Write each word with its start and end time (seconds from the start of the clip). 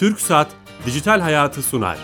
Türk 0.00 0.20
Saat 0.20 0.48
Dijital 0.86 1.20
Hayatı 1.20 1.62
sunar. 1.62 1.98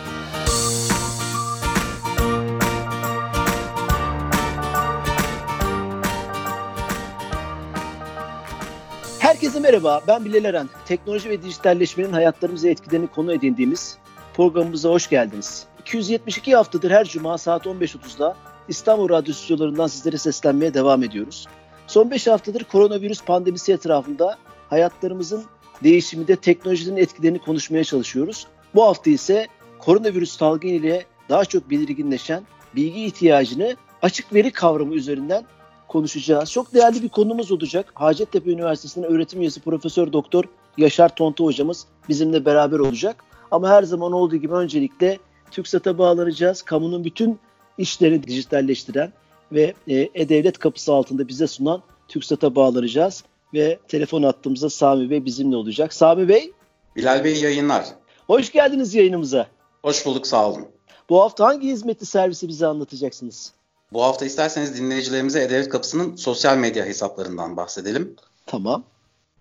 Herkese 9.18 9.60
merhaba, 9.60 10.00
ben 10.08 10.24
Bilal 10.24 10.44
Eren. 10.44 10.68
Teknoloji 10.86 11.30
ve 11.30 11.42
dijitalleşmenin 11.42 12.12
hayatlarımıza 12.12 12.68
etkilerini 12.68 13.06
konu 13.06 13.32
edindiğimiz 13.32 13.98
programımıza 14.34 14.88
hoş 14.88 15.08
geldiniz. 15.08 15.66
272 15.80 16.54
haftadır 16.54 16.90
her 16.90 17.04
cuma 17.04 17.38
saat 17.38 17.66
15.30'da 17.66 18.36
İstanbul 18.68 19.08
Radyo 19.08 19.34
stüdyolarından 19.34 19.86
sizlere 19.86 20.18
seslenmeye 20.18 20.74
devam 20.74 21.02
ediyoruz. 21.02 21.46
Son 21.86 22.10
5 22.10 22.26
haftadır 22.26 22.64
koronavirüs 22.64 23.24
pandemisi 23.24 23.72
etrafında 23.72 24.38
hayatlarımızın 24.70 25.44
değişiminde 25.84 26.36
teknolojinin 26.36 26.96
etkilerini 26.96 27.38
konuşmaya 27.38 27.84
çalışıyoruz. 27.84 28.46
Bu 28.74 28.82
hafta 28.82 29.10
ise 29.10 29.46
koronavirüs 29.78 30.36
salgını 30.36 30.72
ile 30.72 31.04
daha 31.28 31.44
çok 31.44 31.70
belirginleşen 31.70 32.42
bilgi 32.76 33.04
ihtiyacını 33.04 33.76
açık 34.02 34.34
veri 34.34 34.52
kavramı 34.52 34.94
üzerinden 34.94 35.44
konuşacağız. 35.88 36.52
Çok 36.52 36.74
değerli 36.74 37.02
bir 37.02 37.08
konumuz 37.08 37.52
olacak. 37.52 37.92
Hacettepe 37.94 38.50
Üniversitesi'nin 38.50 39.04
öğretim 39.04 39.40
üyesi 39.40 39.60
Profesör 39.60 40.12
Doktor 40.12 40.44
Yaşar 40.76 41.16
Tontu 41.16 41.44
hocamız 41.44 41.86
bizimle 42.08 42.44
beraber 42.44 42.78
olacak. 42.78 43.24
Ama 43.50 43.68
her 43.68 43.82
zaman 43.82 44.12
olduğu 44.12 44.36
gibi 44.36 44.54
öncelikle 44.54 45.18
TÜKSAT'a 45.50 45.98
bağlanacağız. 45.98 46.62
Kamunun 46.62 47.04
bütün 47.04 47.38
işlerini 47.78 48.22
dijitalleştiren 48.22 49.12
ve 49.52 49.74
e, 49.88 50.08
E-Devlet 50.14 50.58
kapısı 50.58 50.92
altında 50.92 51.28
bize 51.28 51.46
sunan 51.46 51.82
TÜKSAT'a 52.08 52.54
bağlanacağız. 52.54 53.24
Ve 53.54 53.78
telefon 53.88 54.22
attığımızda 54.22 54.70
Sami 54.70 55.10
Bey 55.10 55.24
bizimle 55.24 55.56
olacak. 55.56 55.94
Sami 55.94 56.28
Bey. 56.28 56.52
Bilal 56.96 57.24
Bey 57.24 57.40
yayınlar. 57.40 57.86
Hoş 58.26 58.52
geldiniz 58.52 58.94
yayınımıza. 58.94 59.46
Hoş 59.82 60.06
bulduk 60.06 60.26
sağ 60.26 60.50
olun. 60.50 60.66
Bu 61.10 61.20
hafta 61.20 61.46
hangi 61.46 61.68
hizmetli 61.68 62.06
servisi 62.06 62.48
bize 62.48 62.66
anlatacaksınız? 62.66 63.52
Bu 63.92 64.02
hafta 64.02 64.24
isterseniz 64.24 64.78
dinleyicilerimize 64.78 65.42
E-Devlet 65.42 65.68
Kapısı'nın 65.68 66.16
sosyal 66.16 66.58
medya 66.58 66.84
hesaplarından 66.84 67.56
bahsedelim. 67.56 68.16
Tamam. 68.46 68.84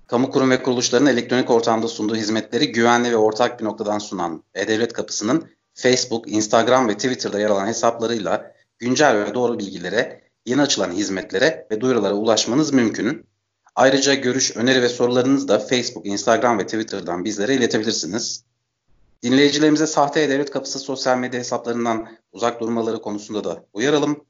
Kamu 0.08 0.32
kurum 0.32 0.50
ve 0.50 0.64
kuruluşların 0.64 1.08
elektronik 1.08 1.50
ortamda 1.50 1.88
sunduğu 1.88 2.16
hizmetleri 2.16 2.72
güvenli 2.72 3.12
ve 3.12 3.18
ortak 3.18 3.60
bir 3.60 3.66
noktadan 3.66 4.00
sunan 4.00 4.44
E-Devlet 4.56 4.94
Kapısı'nın 4.94 5.46
Facebook, 5.74 6.32
Instagram 6.32 6.88
ve 6.88 6.94
Twitter'da 6.94 7.40
yer 7.40 7.50
alan 7.50 7.68
hesaplarıyla 7.68 8.52
güncel 8.80 9.26
ve 9.26 9.34
doğru 9.34 9.60
bilgilere, 9.60 10.22
yeni 10.46 10.62
açılan 10.62 10.92
hizmetlere 10.92 11.68
ve 11.72 11.82
duyurulara 11.82 12.14
ulaşmanız 12.14 12.74
mümkün. 12.74 13.26
Ayrıca 13.76 14.14
görüş, 14.14 14.58
öneri 14.58 14.82
ve 14.82 14.90
sorularınızı 14.90 15.48
da 15.48 15.60
Facebook, 15.60 16.06
Instagram 16.06 16.60
ve 16.60 16.64
Twitter'dan 16.64 17.26
bizlere 17.26 17.56
iletebilirsiniz. 17.56 18.44
Dinleyicilerimize 19.24 19.88
sahte 19.88 20.22
E-Devlet 20.22 20.52
Kapısı 20.52 20.80
sosyal 20.80 21.18
medya 21.18 21.40
hesaplarından 21.40 22.08
uzak 22.32 22.62
durmaları 22.62 23.02
konusunda 23.02 23.44
da 23.44 23.66
uyaralım. 23.74 24.26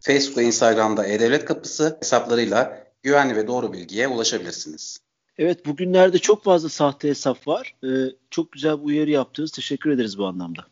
Facebook 0.00 0.38
ve 0.38 0.44
Instagram'da 0.44 1.06
E-Devlet 1.06 1.44
Kapısı 1.44 1.96
hesaplarıyla 2.00 2.86
güvenli 3.02 3.36
ve 3.36 3.46
doğru 3.46 3.72
bilgiye 3.72 4.08
ulaşabilirsiniz. 4.08 4.98
Evet 5.38 5.66
bugünlerde 5.66 6.18
çok 6.18 6.44
fazla 6.44 6.68
sahte 6.68 7.08
hesap 7.08 7.48
var. 7.48 7.74
Ee, 7.84 7.88
çok 8.30 8.52
güzel 8.52 8.78
bir 8.78 8.84
uyarı 8.84 9.10
yaptınız. 9.10 9.50
Teşekkür 9.50 9.90
ederiz 9.90 10.18
bu 10.18 10.26
anlamda. 10.26 10.66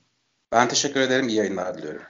Ben 0.53 0.69
teşekkür 0.69 1.01
ederim. 1.01 1.29
İyi 1.29 1.37
yayınlar 1.37 1.79
diliyorum. 1.79 2.03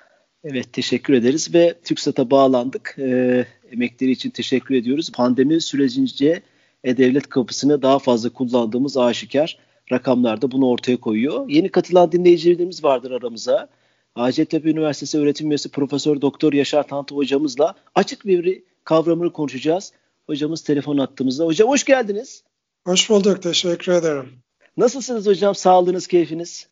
Evet 0.44 0.72
teşekkür 0.72 1.14
ederiz 1.14 1.54
ve 1.54 1.74
TÜKSAT'a 1.84 2.30
bağlandık. 2.30 2.94
Ee, 2.98 3.46
emekleri 3.72 4.10
için 4.10 4.30
teşekkür 4.30 4.74
ediyoruz. 4.74 5.12
Pandemi 5.12 5.60
sürecince 5.60 6.42
E-Devlet 6.84 7.28
kapısını 7.28 7.82
daha 7.82 7.98
fazla 7.98 8.30
kullandığımız 8.30 8.96
aşikar. 8.96 9.58
Rakamlar 9.92 10.42
da 10.42 10.50
bunu 10.52 10.68
ortaya 10.68 10.96
koyuyor. 10.96 11.48
Yeni 11.48 11.68
katılan 11.68 12.12
dinleyicilerimiz 12.12 12.84
vardır 12.84 13.10
aramıza. 13.10 13.68
Hacettepe 14.14 14.70
Üniversitesi 14.70 15.18
öğretim 15.18 15.50
üyesi 15.50 15.70
Profesör 15.70 16.20
Doktor 16.20 16.52
Yaşar 16.52 16.88
Tantı 16.88 17.14
hocamızla 17.14 17.74
açık 17.94 18.26
veri 18.26 18.64
kavramını 18.84 19.32
konuşacağız. 19.32 19.92
Hocamız 20.26 20.62
telefon 20.62 20.98
attığımızda. 20.98 21.44
Hocam 21.44 21.68
hoş 21.68 21.84
geldiniz. 21.84 22.44
Hoş 22.84 23.10
bulduk. 23.10 23.42
Teşekkür 23.42 23.92
ederim. 23.92 24.28
Nasılsınız 24.76 25.26
hocam? 25.26 25.54
Sağlığınız, 25.54 26.06
keyfiniz? 26.06 26.68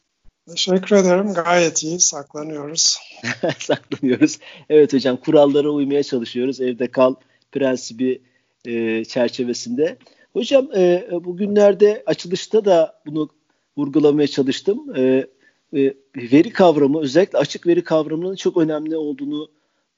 Teşekkür 0.48 0.97
ederim. 0.97 1.34
Gayet 1.34 1.82
iyi. 1.82 2.00
Saklanıyoruz. 2.00 2.98
Saklanıyoruz. 3.59 4.38
Evet 4.70 4.92
hocam 4.92 5.16
kurallara 5.16 5.70
uymaya 5.70 6.03
çalışıyoruz. 6.03 6.60
Evde 6.60 6.91
kal 6.91 7.14
prensibi 7.53 8.22
e, 8.64 9.04
çerçevesinde. 9.04 9.97
Hocam 10.32 10.69
e, 10.76 11.08
bugünlerde 11.10 12.03
açılışta 12.06 12.64
da 12.64 13.00
bunu 13.06 13.28
vurgulamaya 13.76 14.28
çalıştım. 14.28 14.97
E, 14.97 15.26
e, 15.76 15.94
veri 16.16 16.50
kavramı 16.50 17.00
özellikle 17.00 17.38
açık 17.38 17.66
veri 17.66 17.84
kavramının 17.84 18.37
çok 18.37 18.56
önemli 18.56 18.97
olduğunu 18.97 19.50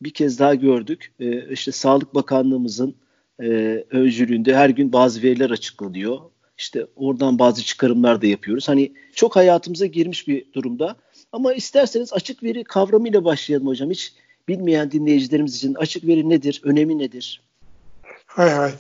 bir 0.03 0.11
kez 0.11 0.39
daha 0.39 0.55
gördük. 0.55 1.13
E, 1.21 1.53
işte 1.53 1.73
Sağlık 1.73 2.15
Bakanlığımızın 2.15 2.95
e, 3.43 3.47
öncülüğünde 3.91 4.57
her 4.57 4.71
gün 4.71 4.93
bazı 4.93 5.23
veriler 5.23 5.51
açıklanıyor. 5.51 6.19
İşte 6.61 6.87
oradan 6.97 7.39
bazı 7.39 7.63
çıkarımlar 7.63 8.23
da 8.23 8.27
yapıyoruz. 8.27 8.69
Hani 8.69 8.93
çok 9.15 9.37
hayatımıza 9.37 9.87
girmiş 9.87 10.29
bir 10.29 10.53
durumda. 10.53 10.97
Ama 11.33 11.55
isterseniz 11.55 12.13
açık 12.13 12.43
veri 12.43 12.65
kavramıyla 12.65 13.25
başlayalım 13.25 13.67
hocam. 13.67 13.91
Hiç 13.91 14.15
bilmeyen 14.49 14.91
dinleyicilerimiz 14.91 15.57
için 15.57 15.75
açık 15.75 16.07
veri 16.07 16.29
nedir, 16.29 16.61
önemi 16.65 16.99
nedir? 16.99 17.43
Hay 18.27 18.51
hay. 18.51 18.73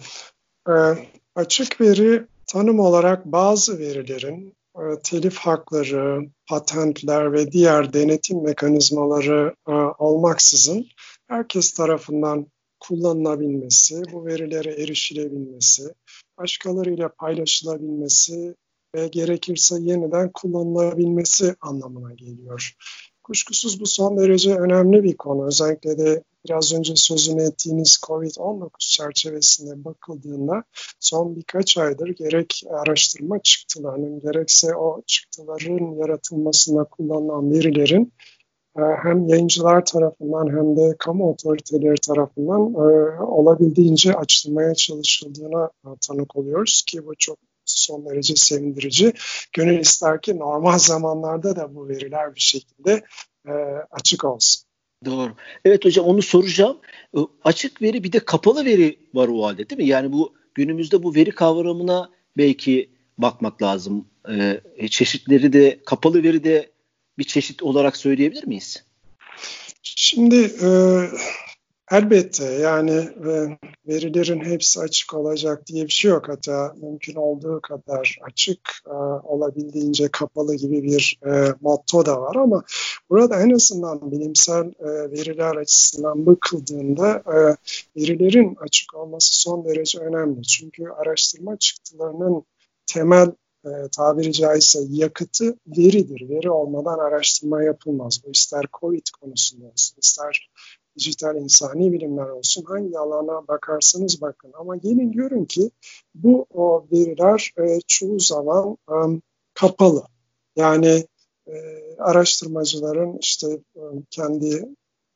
Ee, 0.68 1.08
açık 1.34 1.80
veri 1.80 2.26
tanım 2.46 2.80
olarak 2.80 3.26
bazı 3.26 3.78
verilerin 3.78 4.54
e, 4.76 4.82
telif 5.04 5.36
hakları, 5.36 6.28
patentler 6.48 7.32
ve 7.32 7.52
diğer 7.52 7.92
denetim 7.92 8.42
mekanizmaları 8.42 9.54
e, 9.68 9.72
olmaksızın 9.98 10.86
herkes 11.28 11.72
tarafından 11.72 12.47
kullanılabilmesi, 12.80 14.02
bu 14.12 14.26
verilere 14.26 14.82
erişilebilmesi, 14.82 15.94
başkalarıyla 16.40 17.08
paylaşılabilmesi 17.08 18.54
ve 18.94 19.08
gerekirse 19.08 19.76
yeniden 19.80 20.30
kullanılabilmesi 20.34 21.54
anlamına 21.60 22.12
geliyor. 22.12 22.74
Kuşkusuz 23.22 23.80
bu 23.80 23.86
son 23.86 24.18
derece 24.18 24.54
önemli 24.54 25.02
bir 25.04 25.16
konu. 25.16 25.46
Özellikle 25.46 25.98
de 25.98 26.22
biraz 26.46 26.74
önce 26.74 26.96
sözünü 26.96 27.42
ettiğiniz 27.42 28.00
COVID-19 28.06 28.68
çerçevesinde 28.78 29.84
bakıldığında 29.84 30.64
son 31.00 31.36
birkaç 31.36 31.78
aydır 31.78 32.08
gerek 32.08 32.62
araştırma 32.70 33.38
çıktılarının 33.42 34.20
gerekse 34.20 34.74
o 34.74 35.02
çıktıların 35.06 35.94
yaratılmasında 36.00 36.84
kullanılan 36.84 37.50
verilerin 37.50 38.12
hem 38.76 39.28
yayıncılar 39.28 39.84
tarafından 39.84 40.47
hem 40.47 40.76
de 40.76 40.97
kamu 40.98 41.31
otoriteleri 41.31 42.00
tarafından 42.00 42.60
e, 42.60 43.20
olabildiğince 43.22 44.14
açılmaya 44.14 44.75
çalışıldığına 44.75 45.70
e, 45.86 45.88
tanık 46.08 46.36
oluyoruz 46.36 46.82
ki 46.86 47.06
bu 47.06 47.14
çok 47.19 47.38
son 47.64 48.06
derece 48.06 48.36
sevindirici. 48.36 49.12
Gönül 49.53 49.78
ister 49.78 50.20
ki 50.20 50.38
normal 50.38 50.78
zamanlarda 50.78 51.56
da 51.56 51.75
bu 51.75 51.88
veriler 51.88 52.34
bir 52.34 52.41
şekilde 52.41 53.03
açık 53.91 54.25
olsun. 54.25 54.64
Doğru. 55.04 55.32
Evet 55.64 55.84
hocam 55.84 56.06
onu 56.06 56.22
soracağım. 56.22 56.78
Açık 57.44 57.82
veri 57.82 58.04
bir 58.04 58.12
de 58.12 58.19
kapalı 58.19 58.64
veri 58.64 58.98
var 59.14 59.28
o 59.28 59.44
halde 59.44 59.70
değil 59.70 59.80
mi? 59.80 59.86
Yani 59.86 60.12
bu 60.12 60.34
günümüzde 60.54 61.03
bu 61.03 61.14
veri 61.14 61.30
kavramına 61.30 62.10
belki 62.36 62.91
bakmak 63.19 63.62
lazım. 63.62 64.06
Ee, 64.28 64.60
çeşitleri 64.88 65.53
de 65.53 65.80
kapalı 65.86 66.22
veri 66.22 66.44
de 66.44 66.70
bir 67.20 67.25
çeşit 67.25 67.62
olarak 67.62 67.97
söyleyebilir 67.97 68.47
miyiz? 68.47 68.84
Şimdi 69.82 70.36
e, 70.36 70.69
elbette 71.91 72.44
yani 72.44 72.91
e, 73.00 73.59
verilerin 73.89 74.44
hepsi 74.44 74.80
açık 74.80 75.15
olacak 75.15 75.66
diye 75.66 75.84
bir 75.84 75.92
şey 75.92 76.10
yok. 76.10 76.28
Hatta 76.28 76.74
mümkün 76.83 77.15
olduğu 77.15 77.60
kadar 77.60 78.18
açık 78.22 78.60
e, 78.86 78.94
olabildiğince 79.24 80.09
kapalı 80.09 80.56
gibi 80.56 80.83
bir 80.83 81.18
e, 81.27 81.54
motto 81.60 82.06
da 82.06 82.21
var 82.21 82.36
ama 82.36 82.62
burada 83.10 83.42
en 83.42 83.50
azından 83.50 84.12
bilimsel 84.12 84.65
e, 84.65 85.10
veriler 85.10 85.56
açısından 85.56 86.27
bakıldığında 86.27 87.22
e, 87.27 87.36
verilerin 88.00 88.56
açık 88.60 88.94
olması 88.94 89.41
son 89.41 89.65
derece 89.65 89.98
önemli. 89.98 90.42
Çünkü 90.42 90.84
araştırma 90.89 91.56
çıktılarının 91.56 92.42
temel 92.86 93.33
e, 93.65 93.71
tabiri 93.97 94.33
caizse 94.33 94.78
yakıtı 94.89 95.57
veridir. 95.66 96.28
Veri 96.28 96.51
olmadan 96.51 96.98
araştırma 96.98 97.62
yapılmaz. 97.62 98.21
Bu 98.27 98.30
ister 98.30 98.65
COVID 98.80 99.07
konusunda 99.21 99.66
olsun, 99.66 99.97
ister 100.03 100.51
dijital 100.98 101.36
insani 101.36 101.92
bilimler 101.92 102.28
olsun 102.28 102.65
hangi 102.65 102.98
alana 102.98 103.48
bakarsanız 103.48 104.21
bakın. 104.21 104.53
Ama 104.54 104.77
gelin 104.77 105.12
görün 105.12 105.45
ki 105.45 105.71
bu 106.15 106.47
o 106.51 106.86
veriler 106.92 107.53
e, 107.59 107.80
çoğu 107.86 108.21
zaman 108.21 108.77
e, 108.91 108.97
kapalı. 109.54 110.04
Yani 110.56 111.06
e, 111.47 111.54
araştırmacıların 111.98 113.18
işte 113.21 113.47
e, 113.77 113.83
kendi 114.10 114.68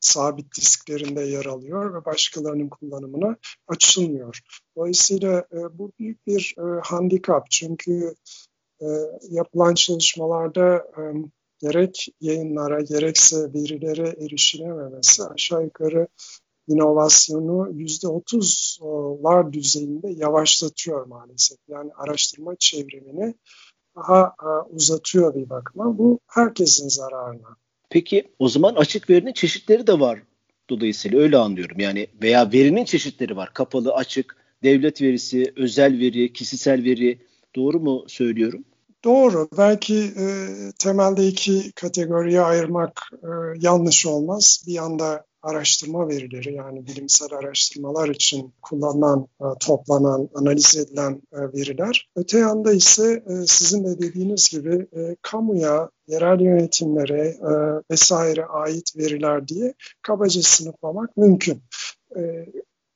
sabit 0.05 0.55
disklerinde 0.57 1.21
yer 1.21 1.45
alıyor 1.45 1.93
ve 1.93 2.05
başkalarının 2.05 2.69
kullanımına 2.69 3.37
açılmıyor. 3.67 4.39
Dolayısıyla 4.77 5.45
e, 5.51 5.77
bu 5.77 5.91
büyük 5.99 6.27
bir 6.27 6.55
e, 6.57 6.81
handikap 6.83 7.51
çünkü 7.51 8.15
e, 8.81 8.85
yapılan 9.29 9.73
çalışmalarda 9.73 10.75
e, 10.75 11.01
gerek 11.59 12.07
yayınlara 12.21 12.81
gerekse 12.81 13.53
verilere 13.53 14.25
erişilememesi 14.25 15.23
aşağı 15.23 15.63
yukarı 15.63 16.07
inovasyonu 16.67 17.69
yüzde 17.71 18.07
otuzlar 18.07 19.53
düzeyinde 19.53 20.09
yavaşlatıyor 20.09 21.05
maalesef. 21.05 21.57
Yani 21.67 21.91
araştırma 21.93 22.55
çevrimini 22.59 23.35
daha 23.95 24.35
e, 24.43 24.49
uzatıyor 24.69 25.35
bir 25.35 25.49
bakıma. 25.49 25.97
Bu 25.97 26.19
herkesin 26.27 26.89
zararına. 26.89 27.55
Peki 27.95 28.23
o 28.39 28.49
zaman 28.49 28.75
açık 28.75 29.09
verinin 29.09 29.33
çeşitleri 29.33 29.87
de 29.87 29.99
var 29.99 30.19
dolayısıyla 30.69 31.19
öyle 31.19 31.37
anlıyorum. 31.37 31.79
Yani 31.79 32.07
veya 32.21 32.51
verinin 32.51 32.85
çeşitleri 32.85 33.35
var. 33.35 33.53
Kapalı, 33.53 33.93
açık, 33.93 34.35
devlet 34.63 35.01
verisi, 35.01 35.53
özel 35.55 35.99
veri, 35.99 36.33
kişisel 36.33 36.83
veri. 36.83 37.19
Doğru 37.55 37.79
mu 37.79 38.05
söylüyorum? 38.07 38.65
Doğru. 39.03 39.47
Belki 39.57 39.95
e, 39.95 40.25
temelde 40.79 41.27
iki 41.27 41.71
kategoriye 41.71 42.41
ayırmak 42.41 43.09
e, 43.23 43.27
yanlış 43.59 44.05
olmaz. 44.05 44.63
Bir 44.67 44.73
yanda 44.73 45.25
araştırma 45.45 46.07
verileri 46.07 46.53
yani 46.53 46.87
bilimsel 46.87 47.33
araştırmalar 47.33 48.09
için 48.09 48.53
kullanılan, 48.61 49.27
e, 49.41 49.45
toplanan, 49.59 50.29
analiz 50.35 50.77
edilen 50.77 51.21
e, 51.33 51.37
veriler. 51.37 52.09
Öte 52.15 52.39
yanda 52.39 52.73
ise 52.73 53.23
e, 53.27 53.45
sizin 53.45 53.85
de 53.85 53.99
dediğiniz 53.99 54.49
gibi 54.49 54.87
kamuya, 55.21 55.89
yerel 56.07 56.39
yönetimlere 56.39 57.37
vesaire 57.91 58.45
ait 58.45 58.97
veriler 58.97 59.47
diye 59.47 59.73
kabaca 60.01 60.41
sınıflamak 60.41 61.17
mümkün 61.17 61.63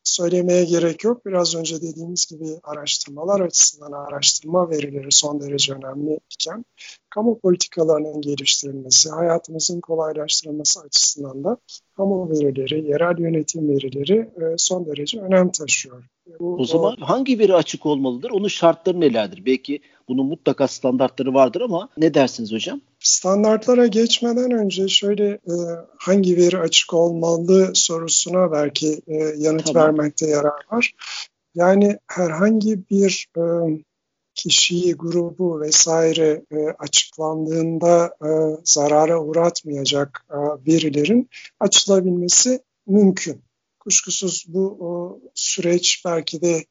söylemeye 0.10 0.64
gerek 0.64 1.04
yok. 1.04 1.26
Biraz 1.26 1.56
önce 1.56 1.82
dediğimiz 1.82 2.26
gibi 2.26 2.46
araştırmalar 2.64 3.40
açısından 3.40 3.92
araştırma 3.92 4.70
verileri 4.70 5.12
son 5.12 5.42
derece 5.42 5.74
önemli 5.74 6.20
iken 6.32 6.66
kamu 7.10 7.40
politikalarının 7.40 8.22
geliştirilmesi, 8.22 9.10
hayatımızın 9.10 9.82
kolaylaştırılması 9.82 10.80
açısından 10.80 11.44
da 11.44 11.58
kamu 11.98 12.30
verileri, 12.30 12.88
yerel 12.88 13.20
yönetim 13.20 13.70
verileri 13.70 14.18
e, 14.18 14.58
son 14.58 14.86
derece 14.86 15.22
önem 15.22 15.52
taşıyor. 15.52 16.04
Bu, 16.40 16.56
o 16.56 16.66
zaman 16.66 16.96
hangi 17.00 17.40
veri 17.40 17.56
açık 17.56 17.86
olmalıdır? 17.86 18.32
Onun 18.32 18.48
şartları 18.48 19.00
nelerdir? 19.00 19.46
Belki 19.46 19.80
bunun 20.08 20.26
mutlaka 20.26 20.68
standartları 20.68 21.34
vardır 21.34 21.62
ama 21.62 21.90
ne 21.98 22.14
dersiniz 22.14 22.52
hocam? 22.52 22.82
Standartlara 23.00 23.88
geçmeden 23.88 24.52
önce 24.52 24.88
şöyle 24.88 25.28
e, 25.28 25.54
hangi 25.98 26.38
veri 26.38 26.58
açık 26.58 26.94
olmalı 26.94 27.72
sorusuna 27.74 28.52
belki 28.52 29.02
e, 29.08 29.16
yanıt 29.38 29.66
tamam. 29.66 29.84
vermekte 29.84 30.28
yarar 30.28 30.66
var. 30.72 30.94
Yani 31.56 31.98
herhangi 32.08 32.90
bir 32.90 33.28
e, 33.38 33.42
kişiyi, 34.36 34.94
grubu 34.94 35.62
vesaire 35.62 36.46
e, 36.52 36.58
açıklandığında 36.80 38.16
e, 38.26 38.30
zarara 38.64 39.24
uğratmayacak 39.24 40.26
e, 40.32 40.38
verilerin 40.72 41.30
açılabilmesi 41.60 42.60
mümkün. 42.88 43.42
Kuşkusuz 43.80 44.46
bu 44.48 44.78
o, 44.80 45.20
süreç 45.36 46.04
belki 46.06 46.42
de 46.42 46.66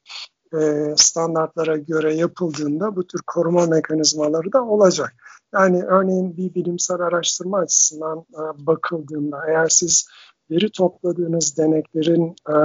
e, 0.53 0.93
standartlara 0.95 1.77
göre 1.77 2.15
yapıldığında 2.15 2.95
bu 2.95 3.07
tür 3.07 3.21
koruma 3.27 3.65
mekanizmaları 3.65 4.53
da 4.53 4.63
olacak. 4.63 5.13
Yani 5.53 5.83
örneğin 5.83 6.37
bir 6.37 6.53
bilimsel 6.53 6.99
araştırma 6.99 7.57
açısından 7.57 8.17
e, 8.19 8.67
bakıldığında 8.67 9.41
eğer 9.47 9.69
siz 9.69 10.07
veri 10.51 10.71
topladığınız 10.71 11.57
deneklerin 11.57 12.35
e, 12.49 12.55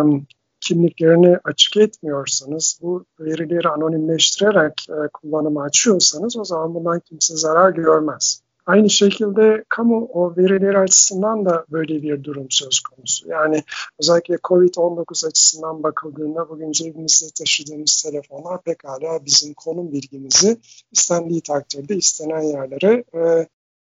kimliklerini 0.61 1.39
açık 1.45 1.77
etmiyorsanız, 1.77 2.79
bu 2.83 3.05
verileri 3.21 3.69
anonimleştirerek 3.69 4.87
e, 4.91 5.09
kullanıma 5.13 5.63
açıyorsanız 5.63 6.37
o 6.37 6.45
zaman 6.45 6.75
bundan 6.75 7.01
kimse 7.01 7.37
zarar 7.37 7.71
görmez. 7.71 8.44
Aynı 8.67 8.91
şekilde 8.91 9.65
kamu 9.69 10.09
o 10.13 10.37
verileri 10.37 10.79
açısından 10.79 11.45
da 11.45 11.65
böyle 11.71 12.03
bir 12.03 12.25
durum 12.25 12.47
söz 12.51 12.81
konusu. 12.81 13.29
Yani 13.29 13.63
özellikle 14.01 14.35
COVID-19 14.35 15.27
açısından 15.27 15.83
bakıldığında 15.83 16.49
bugün 16.49 16.73
cebimizde 16.73 17.27
taşıdığımız 17.39 18.03
telefonlar 18.03 18.63
pekala 18.63 19.25
bizim 19.25 19.55
konum 19.55 19.93
bilgimizi 19.93 20.57
istendiği 20.93 21.41
takdirde 21.41 21.97
istenen 21.97 22.43
yerlere 22.43 23.05
e, 23.15 23.47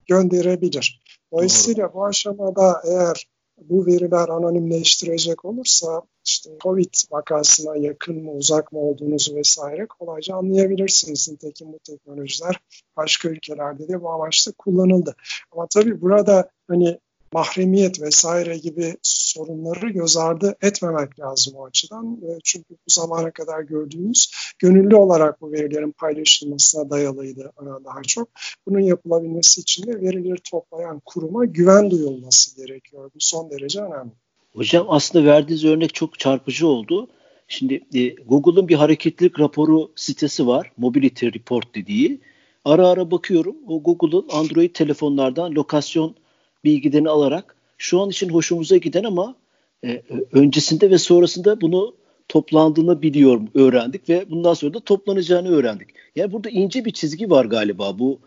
gönderebilir. 0.06 1.02
Dolayısıyla 1.32 1.84
Doğru. 1.84 1.94
bu 1.94 2.04
aşamada 2.04 2.82
eğer 2.86 3.26
bu 3.58 3.86
veriler 3.86 4.28
anonimleştirecek 4.28 5.44
olursa 5.44 6.02
işte 6.24 6.50
COVID 6.60 6.94
vakasına 7.10 7.76
yakın 7.76 8.24
mı 8.24 8.32
uzak 8.32 8.72
mı 8.72 8.78
olduğunuzu 8.78 9.34
vesaire 9.34 9.86
kolayca 9.86 10.36
anlayabilirsiniz. 10.36 11.28
Nitekim 11.28 11.72
bu 11.72 11.78
teknolojiler 11.78 12.60
başka 12.96 13.28
ülkelerde 13.28 13.88
de 13.88 14.02
bu 14.02 14.10
amaçla 14.10 14.52
kullanıldı. 14.58 15.16
Ama 15.52 15.66
tabii 15.66 16.00
burada 16.00 16.50
hani 16.68 16.98
mahremiyet 17.34 18.02
vesaire 18.02 18.58
gibi 18.58 18.96
sorunları 19.02 19.88
göz 19.88 20.16
ardı 20.16 20.56
etmemek 20.62 21.20
lazım 21.20 21.54
o 21.56 21.66
açıdan. 21.66 22.18
Çünkü 22.44 22.70
bu 22.70 22.92
zamana 22.92 23.30
kadar 23.30 23.60
gördüğümüz 23.60 24.32
gönüllü 24.58 24.96
olarak 24.96 25.40
bu 25.40 25.52
verilerin 25.52 25.92
paylaşılmasına 25.92 26.90
dayalıydı 26.90 27.52
daha 27.84 28.02
çok. 28.02 28.28
Bunun 28.66 28.80
yapılabilmesi 28.80 29.60
için 29.60 29.86
de 29.86 30.00
verileri 30.00 30.38
toplayan 30.50 31.00
kuruma 31.04 31.44
güven 31.44 31.90
duyulması 31.90 32.56
gerekiyor. 32.56 33.10
Bu 33.14 33.18
son 33.18 33.50
derece 33.50 33.80
önemli. 33.80 34.12
Hocam 34.52 34.86
aslında 34.88 35.24
verdiğiniz 35.24 35.64
örnek 35.64 35.94
çok 35.94 36.18
çarpıcı 36.18 36.66
oldu. 36.66 37.08
Şimdi 37.48 37.74
e, 37.94 38.08
Google'ın 38.08 38.68
bir 38.68 38.74
hareketlilik 38.74 39.40
raporu 39.40 39.92
sitesi 39.96 40.46
var. 40.46 40.72
Mobility 40.76 41.26
Report 41.26 41.74
dediği. 41.74 42.20
Ara 42.64 42.88
ara 42.88 43.10
bakıyorum. 43.10 43.56
O 43.68 43.82
Google'ın 43.82 44.28
Android 44.32 44.74
telefonlardan 44.74 45.52
lokasyon 45.54 46.16
bilgilerini 46.64 47.08
alarak 47.08 47.56
şu 47.78 48.00
an 48.00 48.10
için 48.10 48.28
hoşumuza 48.28 48.76
giden 48.76 49.04
ama 49.04 49.36
e, 49.84 50.02
öncesinde 50.32 50.90
ve 50.90 50.98
sonrasında 50.98 51.60
bunu 51.60 51.94
toplandığını 52.28 53.02
biliyorum, 53.02 53.48
öğrendik 53.54 54.08
ve 54.08 54.30
bundan 54.30 54.54
sonra 54.54 54.74
da 54.74 54.80
toplanacağını 54.80 55.48
öğrendik. 55.48 55.88
Yani 56.16 56.32
burada 56.32 56.50
ince 56.50 56.84
bir 56.84 56.90
çizgi 56.90 57.30
var 57.30 57.44
galiba 57.44 57.98
bu 57.98 58.18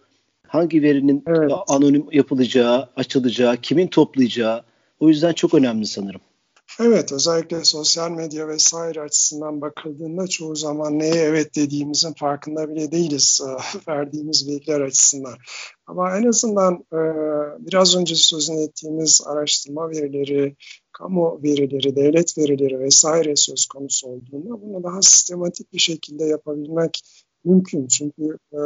hangi 0.48 0.84
verinin 0.84 1.24
evet. 1.28 1.52
anonim 1.68 2.06
yapılacağı, 2.12 2.90
açılacağı, 2.96 3.58
kimin 3.58 3.88
toplayacağı. 3.88 4.64
O 5.00 5.10
yüzden 5.10 5.34
çok 5.34 5.54
önemli 5.54 5.86
sanırım. 5.86 6.22
Evet, 6.80 7.12
özellikle 7.12 7.64
sosyal 7.64 8.12
medya 8.12 8.48
vesaire 8.48 9.02
açısından 9.02 9.62
bakıldığında 9.62 10.28
çoğu 10.28 10.56
zaman 10.56 11.00
neye 11.00 11.24
evet 11.24 11.56
dediğimizin 11.56 12.14
farkında 12.14 12.70
bile 12.70 12.92
değiliz 12.92 13.42
e, 13.48 13.50
verdiğimiz 13.92 14.48
bilgiler 14.48 14.82
açısından. 14.82 15.34
Ama 15.88 16.18
en 16.18 16.28
azından 16.28 16.74
e, 16.74 17.00
biraz 17.60 17.96
önce 17.96 18.16
sözünü 18.16 18.64
ettiğimiz 18.64 19.22
araştırma 19.26 19.90
verileri, 19.90 20.56
kamu 20.92 21.40
verileri, 21.44 21.96
devlet 21.96 22.38
verileri 22.38 22.80
vesaire 22.80 23.36
söz 23.36 23.66
konusu 23.66 24.08
olduğunda 24.08 24.62
bunu 24.62 24.84
daha 24.84 25.02
sistematik 25.02 25.74
bir 25.74 25.80
şekilde 25.80 26.26
yapabilmek 26.26 27.02
mümkün. 27.44 27.88
Çünkü 27.88 28.38
e, 28.54 28.58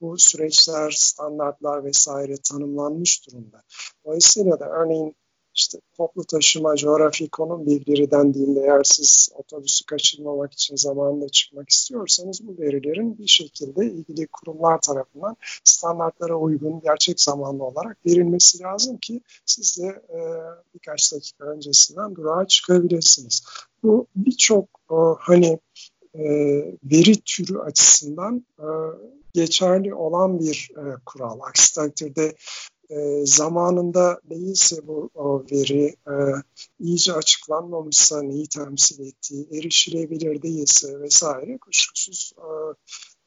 bu 0.00 0.18
süreçler, 0.18 0.90
standartlar 0.90 1.84
vesaire 1.84 2.34
tanımlanmış 2.50 3.26
durumda. 3.26 3.62
Dolayısıyla 4.04 4.60
da 4.60 4.68
örneğin 4.68 5.14
işte 5.68 5.80
toplu 5.96 6.24
taşıma, 6.24 6.76
coğrafi 6.76 7.28
konum 7.28 7.66
bilgileri 7.66 8.10
dendiğinde 8.10 8.60
eğer 8.60 8.84
siz 8.84 9.28
otobüsü 9.34 9.86
kaçırmamak 9.86 10.52
için 10.52 10.76
zamanında 10.76 11.28
çıkmak 11.28 11.68
istiyorsanız 11.68 12.46
bu 12.46 12.62
verilerin 12.62 13.18
bir 13.18 13.26
şekilde 13.26 13.86
ilgili 13.86 14.26
kurumlar 14.26 14.80
tarafından 14.80 15.36
standartlara 15.64 16.36
uygun 16.36 16.80
gerçek 16.80 17.20
zamanlı 17.20 17.64
olarak 17.64 18.06
verilmesi 18.06 18.62
lazım 18.62 18.96
ki 18.96 19.20
siz 19.46 19.78
de 19.78 19.86
e, 19.86 20.18
birkaç 20.74 21.12
dakika 21.12 21.44
öncesinden 21.44 22.16
durağa 22.16 22.46
çıkabilirsiniz. 22.46 23.42
Bu 23.82 24.06
birçok 24.16 24.64
e, 24.90 24.96
hani 25.18 25.58
e, 26.14 26.24
veri 26.84 27.20
türü 27.24 27.58
açısından 27.58 28.46
e, 28.58 28.66
geçerli 29.34 29.94
olan 29.94 30.40
bir 30.40 30.70
e, 30.76 30.82
kural. 31.06 31.40
Aksi 31.40 31.74
takdirde 31.74 32.34
e, 32.90 33.26
zamanında 33.26 34.20
değilse 34.30 34.86
bu 34.86 35.10
o 35.14 35.44
veri 35.52 35.96
e, 36.06 36.14
iyice 36.80 37.12
açıklanmamışsa 37.12 38.22
neyi 38.22 38.46
temsil 38.46 39.06
ettiği, 39.06 39.48
erişilebilir 39.52 40.42
değilse 40.42 41.00
vesaire 41.00 41.58
kuşkusuz 41.58 42.32
e, 42.38 42.48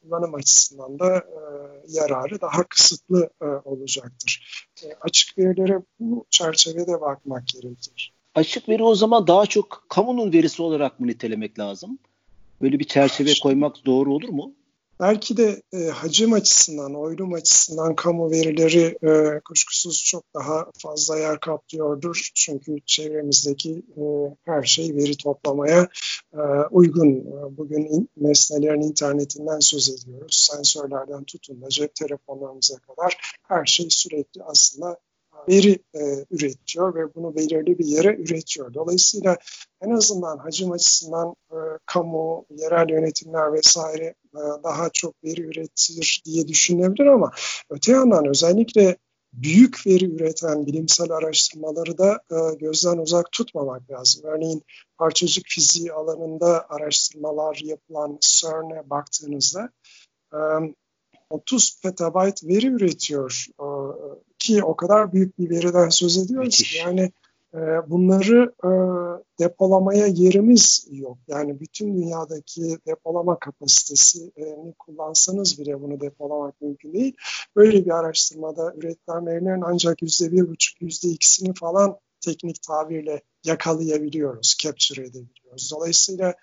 kullanım 0.01 0.35
açısından 0.35 0.99
da 0.99 1.17
e, 1.17 1.41
yararı 1.87 2.41
daha 2.41 2.63
kısıtlı 2.63 3.29
e, 3.41 3.45
olacaktır. 3.45 4.65
E, 4.83 4.87
açık 5.01 5.37
verilere 5.37 5.81
bu 5.99 6.25
çerçevede 6.29 7.01
bakmak 7.01 7.47
gerekir. 7.47 8.13
Açık 8.35 8.69
veri 8.69 8.83
o 8.83 8.95
zaman 8.95 9.27
daha 9.27 9.45
çok 9.45 9.85
kamunun 9.89 10.33
verisi 10.33 10.61
olarak 10.61 10.99
mı 10.99 11.07
nitelemek 11.07 11.59
lazım? 11.59 11.99
Böyle 12.61 12.79
bir 12.79 12.83
çerçeve 12.83 13.33
koymak 13.43 13.85
doğru 13.85 14.13
olur 14.13 14.29
mu? 14.29 14.53
Belki 15.01 15.37
de 15.37 15.61
e, 15.73 15.87
hacim 15.87 16.33
açısından, 16.33 16.95
oylum 16.95 17.33
açısından 17.33 17.95
kamu 17.95 18.31
verileri 18.31 18.97
e, 19.03 19.39
kuşkusuz 19.39 20.03
çok 20.03 20.23
daha 20.33 20.65
fazla 20.77 21.17
yer 21.17 21.39
kaplıyordur. 21.39 22.29
Çünkü 22.35 22.75
çevremizdeki 22.85 23.71
e, 23.71 24.03
her 24.45 24.63
şey 24.63 24.95
veri 24.95 25.17
toplamaya 25.17 25.87
e, 26.33 26.41
uygun. 26.71 27.25
Bugün 27.57 27.85
in, 27.85 28.09
nesnelerin 28.17 28.81
internetinden 28.81 29.59
söz 29.59 29.89
ediyoruz. 29.89 30.49
Sensörlerden 30.51 31.23
tutun 31.23 31.61
da 31.61 31.69
cep 31.69 31.95
telefonlarımıza 31.95 32.75
kadar 32.75 33.37
her 33.47 33.65
şey 33.65 33.87
sürekli 33.89 34.43
aslında 34.43 34.97
veri 35.49 35.79
e, 35.93 36.25
üretiyor 36.31 36.95
ve 36.95 37.15
bunu 37.15 37.35
belirli 37.35 37.79
bir 37.79 37.85
yere 37.85 38.15
üretiyor. 38.15 38.73
Dolayısıyla 38.73 39.37
en 39.81 39.91
azından 39.91 40.37
hacim 40.37 40.71
açısından 40.71 41.35
e, 41.51 41.57
kamu, 41.85 42.45
yerel 42.49 42.89
yönetimler 42.89 43.53
vesaire 43.53 44.05
e, 44.35 44.41
daha 44.63 44.89
çok 44.89 45.23
veri 45.23 45.41
üretir 45.41 46.21
diye 46.25 46.47
düşünülebilir 46.47 47.05
ama 47.05 47.31
öte 47.69 47.91
yandan 47.91 48.27
özellikle 48.27 48.97
büyük 49.33 49.87
veri 49.87 50.05
üreten 50.05 50.65
bilimsel 50.65 51.11
araştırmaları 51.11 51.97
da 51.97 52.21
e, 52.31 52.55
gözden 52.55 52.97
uzak 52.97 53.31
tutmamak 53.31 53.91
lazım. 53.91 54.21
Örneğin 54.25 54.63
parçacık 54.97 55.45
fiziği 55.47 55.93
alanında 55.93 56.65
araştırmalar 56.69 57.59
yapılan 57.63 58.17
CERN'e 58.21 58.89
baktığınızda 58.89 59.69
e, 60.33 60.39
30 61.29 61.81
petabayt 61.81 62.43
veri 62.43 62.67
üretiyor 62.67 63.45
e, 63.59 63.65
ki 64.41 64.63
o 64.63 64.75
kadar 64.75 65.13
büyük 65.13 65.39
bir 65.39 65.49
veriden 65.49 65.89
söz 65.89 66.17
ediyoruz 66.17 66.57
ki 66.57 66.77
yani 66.77 67.11
e, 67.53 67.59
bunları 67.89 68.53
e, 68.63 68.71
depolamaya 69.39 70.07
yerimiz 70.07 70.87
yok. 70.91 71.17
Yani 71.27 71.59
bütün 71.59 71.95
dünyadaki 71.95 72.77
depolama 72.87 73.39
kapasitesini 73.39 74.73
kullansanız 74.79 75.59
bile 75.59 75.81
bunu 75.81 76.01
depolamak 76.01 76.61
mümkün 76.61 76.93
değil. 76.93 77.15
Böyle 77.55 77.85
bir 77.85 77.91
araştırmada 77.91 78.73
üretilen 78.77 79.25
verilerin 79.25 79.63
ancak 79.65 80.01
yüzde 80.01 80.31
bir 80.31 80.47
buçuk, 80.47 80.81
yüzde 80.81 81.07
ikisini 81.07 81.53
falan 81.53 81.97
teknik 82.21 82.61
tabirle 82.61 83.21
yakalayabiliyoruz, 83.43 84.55
capture 84.61 85.01
edebiliyoruz. 85.01 85.71
Dolayısıyla 85.73 86.35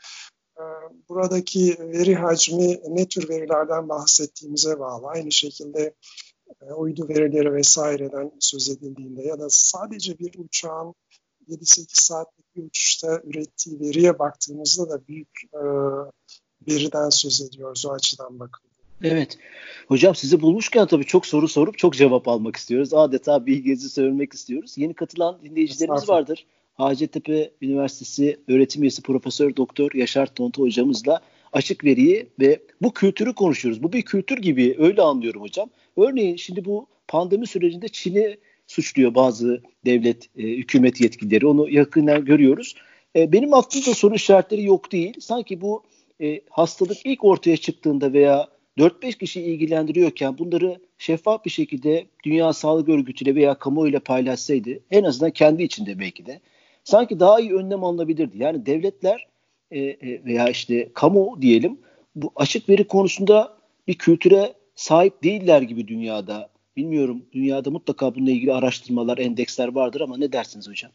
e, 0.59 0.63
buradaki 1.09 1.77
veri 1.81 2.15
hacmi 2.15 2.79
ne 2.89 3.09
tür 3.09 3.29
verilerden 3.29 3.89
bahsettiğimize 3.89 4.79
bağlı. 4.79 5.07
Aynı 5.07 5.33
şekilde 5.33 5.95
uydu 6.77 7.09
verileri 7.09 7.53
vesaireden 7.53 8.33
söz 8.41 8.69
edildiğinde 8.71 9.23
ya 9.23 9.39
da 9.39 9.47
sadece 9.51 10.19
bir 10.19 10.31
uçağın 10.39 10.95
7-8 11.49 11.87
saatlik 11.91 12.57
bir 12.57 12.63
uçuşta 12.63 13.21
ürettiği 13.25 13.81
veriye 13.81 14.19
baktığımızda 14.19 14.91
da 14.91 15.07
büyük 15.07 15.41
e, 15.55 15.61
veriden 16.69 17.09
söz 17.09 17.41
ediyoruz 17.41 17.87
o 17.87 17.93
açıdan 17.93 18.41
bakın. 18.41 18.69
Evet. 19.03 19.39
Hocam 19.89 20.15
sizi 20.15 20.41
bulmuşken 20.41 20.87
tabii 20.87 21.05
çok 21.05 21.27
soru 21.27 21.49
sorup 21.49 21.79
çok 21.79 21.95
cevap 21.95 22.29
almak 22.29 22.57
istiyoruz. 22.57 22.95
Adeta 22.95 23.47
bilginizi 23.47 23.89
söylemek 23.89 24.33
istiyoruz. 24.33 24.75
Yeni 24.77 24.95
katılan 24.95 25.39
dinleyicilerimiz 25.45 26.09
vardır. 26.09 26.47
Hacettepe 26.75 27.51
Üniversitesi 27.63 28.41
öğretim 28.49 28.83
üyesi 28.83 29.03
Profesör 29.03 29.57
Doktor 29.57 29.91
Yaşar 29.95 30.35
Tonto 30.35 30.63
hocamızla 30.63 31.21
açık 31.53 31.85
veriyi 31.85 32.27
ve 32.41 32.63
bu 32.83 32.93
kültürü 32.93 33.35
konuşuyoruz. 33.35 33.83
Bu 33.83 33.93
bir 33.93 34.03
kültür 34.03 34.39
gibi 34.39 34.77
öyle 34.79 35.03
anlıyorum 35.03 35.43
hocam. 35.43 35.71
Örneğin 35.97 36.37
şimdi 36.37 36.65
bu 36.65 36.87
pandemi 37.09 37.47
sürecinde 37.47 37.89
Çin'i 37.89 38.37
suçluyor 38.67 39.15
bazı 39.15 39.63
devlet, 39.85 40.29
e, 40.37 40.43
hükümet 40.43 41.01
yetkilileri. 41.01 41.47
Onu 41.47 41.71
yakından 41.71 42.25
görüyoruz. 42.25 42.75
E, 43.17 43.33
benim 43.33 43.55
aklımda 43.55 43.95
soru 43.95 44.15
işaretleri 44.15 44.65
yok 44.65 44.93
değil. 44.93 45.15
Sanki 45.21 45.61
bu 45.61 45.83
e, 46.21 46.41
hastalık 46.51 46.99
ilk 47.05 47.25
ortaya 47.25 47.57
çıktığında 47.57 48.13
veya 48.13 48.49
4-5 48.79 49.19
kişi 49.19 49.43
ilgilendiriyorken 49.43 50.39
bunları 50.39 50.79
şeffaf 50.99 51.45
bir 51.45 51.51
şekilde 51.51 52.07
Dünya 52.25 52.53
Sağlık 52.53 52.89
Örgütü'yle 52.89 53.35
veya 53.35 53.55
kamuoyuyla 53.55 54.01
paylaşsaydı 54.01 54.81
en 54.91 55.05
azından 55.05 55.31
kendi 55.31 55.63
içinde 55.63 55.99
belki 55.99 56.27
de 56.27 56.41
sanki 56.85 57.21
daha 57.21 57.41
iyi 57.41 57.55
önlem 57.55 57.85
alınabilirdi. 57.85 58.39
Yani 58.39 58.67
devletler 58.67 59.27
e, 59.71 59.81
e, 59.81 60.25
veya 60.25 60.49
işte 60.49 60.93
kamu 60.95 61.43
diyelim 61.43 61.79
bu 62.15 62.33
açık 62.37 62.69
veri 62.69 62.89
konusunda 62.89 63.59
bir 63.89 63.95
kültüre 63.95 64.55
sahip 64.75 65.23
değiller 65.25 65.63
gibi 65.63 65.89
dünyada. 65.89 66.51
Bilmiyorum 66.77 67.27
dünyada 67.33 67.71
mutlaka 67.71 68.15
bununla 68.15 68.31
ilgili 68.31 68.53
araştırmalar, 68.53 69.19
endeksler 69.19 69.69
vardır 69.69 70.01
ama 70.01 70.17
ne 70.17 70.33
dersiniz 70.33 70.69
hocam? 70.69 70.93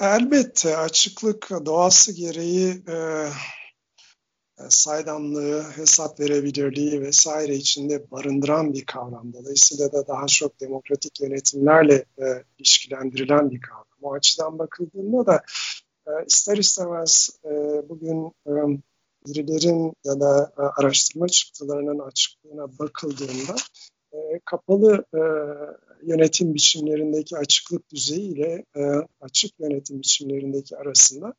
Elbette 0.00 0.76
açıklık 0.76 1.50
doğası 1.66 2.12
gereği 2.12 2.68
e, 2.68 2.98
saydamlığı, 4.68 5.62
hesap 5.76 6.20
verebilirliği 6.20 7.00
vesaire 7.00 7.54
içinde 7.54 8.10
barındıran 8.10 8.72
bir 8.72 8.84
kavram. 8.86 9.32
Dolayısıyla 9.32 9.92
da 9.92 10.06
daha 10.06 10.26
çok 10.26 10.60
demokratik 10.60 11.20
yönetimlerle 11.20 12.04
e, 12.18 12.24
ilişkilendirilen 12.58 13.50
bir 13.50 13.60
kavram. 13.60 13.86
O 14.02 14.12
açıdan 14.14 14.58
bakıldığında 14.58 15.26
da 15.26 15.36
e, 15.36 15.40
ister 16.26 16.56
istemez 16.56 17.30
e, 17.44 17.50
bugün 17.88 18.26
e, 18.26 18.52
birilerin 19.26 19.92
ya 20.04 20.20
da 20.20 20.52
e, 20.58 20.62
araştırma 20.62 21.28
çıktılarının 21.28 21.98
açıklığına 21.98 22.78
bakıldığında 22.78 23.56
kapalı 24.44 25.04
yönetim 26.02 26.54
biçimlerindeki 26.54 27.36
açıklık 27.36 27.90
düzeyi 27.90 28.34
ile 28.34 28.64
açık 29.20 29.60
yönetim 29.60 29.98
biçimlerindeki 29.98 30.76
arasında 30.76 31.34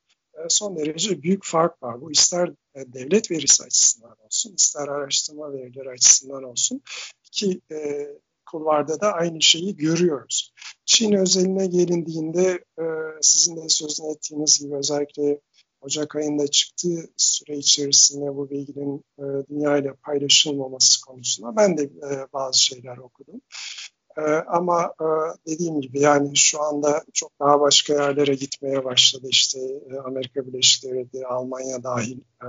son 0.49 0.77
derece 0.77 1.23
büyük 1.23 1.45
fark 1.45 1.83
var. 1.83 2.01
Bu 2.01 2.11
ister 2.11 2.51
devlet 2.75 3.31
verisi 3.31 3.63
açısından 3.63 4.15
olsun, 4.25 4.53
ister 4.57 4.87
araştırma 4.87 5.53
verileri 5.53 5.89
açısından 5.89 6.43
olsun. 6.43 6.81
İki 7.25 7.61
e, 7.71 8.07
kulvarda 8.51 9.01
da 9.01 9.13
aynı 9.13 9.41
şeyi 9.41 9.77
görüyoruz. 9.77 10.53
Çin 10.85 11.13
özeline 11.13 11.67
gelindiğinde 11.67 12.65
e, 12.79 12.85
sizin 13.21 13.57
de 13.57 13.69
sözünü 13.69 14.11
ettiğiniz 14.11 14.59
gibi 14.59 14.75
özellikle 14.75 15.41
Ocak 15.81 16.15
ayında 16.15 16.47
çıktığı 16.47 17.09
süre 17.17 17.57
içerisinde 17.57 18.35
bu 18.35 18.49
bilginin 18.49 19.03
e, 19.19 19.23
dünya 19.49 19.77
ile 19.77 19.93
paylaşılmaması 19.93 21.05
konusunda 21.05 21.55
ben 21.55 21.77
de 21.77 21.83
e, 21.83 22.27
bazı 22.33 22.63
şeyler 22.63 22.97
okudum. 22.97 23.41
Ama 24.47 24.93
dediğim 25.47 25.81
gibi 25.81 25.99
yani 25.99 26.35
şu 26.35 26.61
anda 26.61 27.03
çok 27.13 27.31
daha 27.39 27.61
başka 27.61 27.93
yerlere 27.93 28.35
gitmeye 28.35 28.85
başladı. 28.85 29.27
İşte 29.29 29.59
Amerika 30.05 30.47
Birleşik 30.47 30.83
Devletleri, 30.83 31.27
Almanya 31.27 31.83
dahil 31.83 32.19
e 32.43 32.47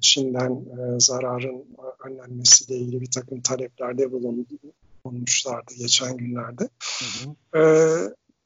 Çin'den 0.00 0.50
e, 0.52 1.00
zararın 1.00 1.64
önlenmesiyle 2.06 2.76
ilgili 2.80 3.00
bir 3.00 3.10
takım 3.10 3.40
taleplerde 3.40 4.12
bulunmuşlardı 4.12 5.74
geçen 5.78 6.16
günlerde. 6.16 6.68
Hı 6.98 7.30
hı. 7.30 7.58
E, 7.58 7.62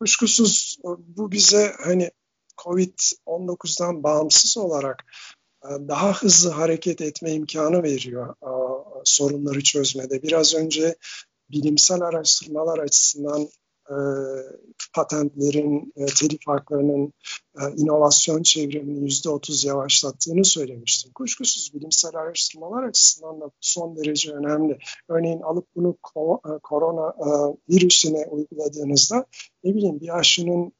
kuşkusuz 0.00 0.78
bu 1.16 1.32
bize 1.32 1.74
hani 1.84 2.10
COVID-19'dan 2.58 4.02
bağımsız 4.02 4.58
olarak 4.58 5.04
e, 5.64 5.68
daha 5.88 6.12
hızlı 6.12 6.50
hareket 6.50 7.00
etme 7.00 7.32
imkanı 7.32 7.82
veriyor 7.82 8.34
e, 8.42 8.52
sorunları 9.04 9.62
çözmede. 9.62 10.22
Biraz 10.22 10.54
önce 10.54 10.96
bilimsel 11.50 12.00
araştırmalar 12.02 12.78
açısından 12.78 13.48
e, 13.90 13.96
patentlerin, 14.94 15.92
telif 16.18 16.40
haklarının 16.46 17.12
inovasyon 17.76 18.42
çevrimini 18.42 19.04
yüzde 19.04 19.30
otuz 19.30 19.64
yavaşlattığını 19.64 20.44
söylemiştim. 20.44 21.12
Kuşkusuz 21.14 21.74
bilimsel 21.74 22.16
araştırmalar 22.16 22.82
açısından 22.82 23.40
da 23.40 23.50
son 23.60 23.96
derece 23.96 24.32
önemli. 24.32 24.78
Örneğin 25.08 25.40
alıp 25.40 25.66
bunu 25.76 25.96
korona 26.62 27.14
virüsüne 27.70 28.26
uyguladığınızda 28.26 29.24
ne 29.64 29.74
bileyim 29.74 30.00
bir 30.00 30.18
aşının 30.18 30.72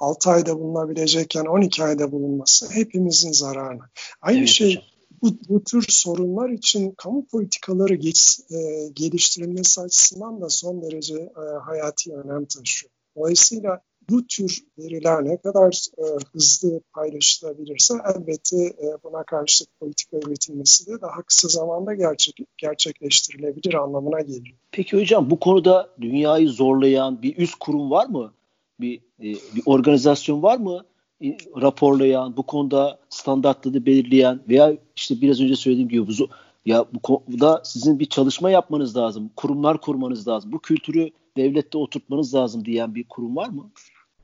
6 0.00 0.30
ayda 0.30 0.58
bulunabilecekken 0.58 1.44
12 1.44 1.84
ayda 1.84 2.12
bulunması 2.12 2.70
hepimizin 2.70 3.32
zararına. 3.32 3.90
Aynı 4.22 4.38
evet, 4.38 4.48
şey 4.48 4.89
bu, 5.22 5.28
bu 5.48 5.64
tür 5.64 5.84
sorunlar 5.88 6.50
için 6.50 6.90
kamu 6.90 7.26
politikaları 7.26 7.94
geç, 7.94 8.40
e, 8.50 8.88
geliştirilmesi 8.94 9.80
açısından 9.80 10.40
da 10.40 10.48
son 10.48 10.82
derece 10.82 11.14
e, 11.16 11.58
hayati 11.64 12.14
önem 12.14 12.44
taşıyor. 12.44 12.92
Dolayısıyla 13.16 13.80
bu 14.10 14.26
tür 14.26 14.64
veriler 14.78 15.24
ne 15.24 15.36
kadar 15.36 15.86
e, 15.98 16.02
hızlı 16.32 16.80
paylaşılabilirse 16.94 17.94
elbette 18.16 18.64
e, 18.64 18.86
buna 19.04 19.22
karşı 19.24 19.64
politika 19.80 20.16
üretilmesi 20.16 20.86
de 20.86 21.00
daha 21.00 21.22
kısa 21.22 21.48
zamanda 21.48 21.94
gerçek, 21.94 22.36
gerçekleştirilebilir 22.56 23.74
anlamına 23.74 24.20
geliyor. 24.20 24.56
Peki 24.72 25.00
hocam 25.00 25.30
bu 25.30 25.40
konuda 25.40 25.90
dünyayı 26.00 26.48
zorlayan 26.48 27.22
bir 27.22 27.36
üst 27.36 27.54
kurum 27.54 27.90
var 27.90 28.06
mı? 28.06 28.32
bir, 28.80 29.00
e, 29.20 29.24
bir 29.56 29.62
organizasyon 29.66 30.42
var 30.42 30.58
mı? 30.58 30.84
E, 31.24 31.36
raporlayan, 31.60 32.36
bu 32.36 32.42
konuda 32.42 32.98
standartları 33.08 33.86
belirleyen 33.86 34.40
veya 34.48 34.76
işte 34.96 35.20
biraz 35.20 35.40
önce 35.40 35.56
söylediğim 35.56 35.88
gibi 35.88 36.06
bu, 36.06 36.12
ya 36.66 36.84
bu 36.94 36.98
konuda 37.00 37.62
sizin 37.64 37.98
bir 37.98 38.06
çalışma 38.06 38.50
yapmanız 38.50 38.96
lazım, 38.96 39.30
kurumlar 39.36 39.80
kurmanız 39.80 40.28
lazım, 40.28 40.52
bu 40.52 40.58
kültürü 40.58 41.10
devlette 41.36 41.78
oturtmanız 41.78 42.34
lazım 42.34 42.64
diyen 42.64 42.94
bir 42.94 43.04
kurum 43.08 43.36
var 43.36 43.48
mı? 43.48 43.70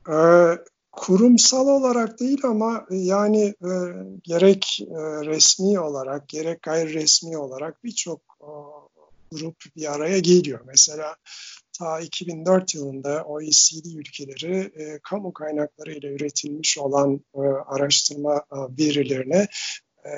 Ee, 0.09 0.57
kurumsal 0.91 1.67
olarak 1.67 2.19
değil 2.19 2.39
ama 2.43 2.85
yani 2.89 3.43
e, 3.43 3.71
gerek 4.23 4.79
e, 4.81 5.25
resmi 5.25 5.79
olarak 5.79 6.29
gerek 6.29 6.61
gayri 6.61 6.93
resmi 6.93 7.37
olarak 7.37 7.83
birçok 7.83 8.19
e, 8.41 8.49
grup 9.31 9.55
bir 9.75 9.93
araya 9.93 10.19
geliyor. 10.19 10.59
Mesela 10.65 11.15
ta 11.79 11.99
2004 11.99 12.75
yılında 12.75 13.23
OECD 13.23 13.85
ülkeleri 13.95 14.55
e, 14.57 14.99
kamu 15.03 15.33
kaynakları 15.33 15.91
ile 15.91 16.07
üretilmiş 16.07 16.77
olan 16.77 17.21
e, 17.35 17.39
araştırma 17.65 18.35
e, 18.35 18.57
verilerine 18.79 19.47
e, 20.05 20.11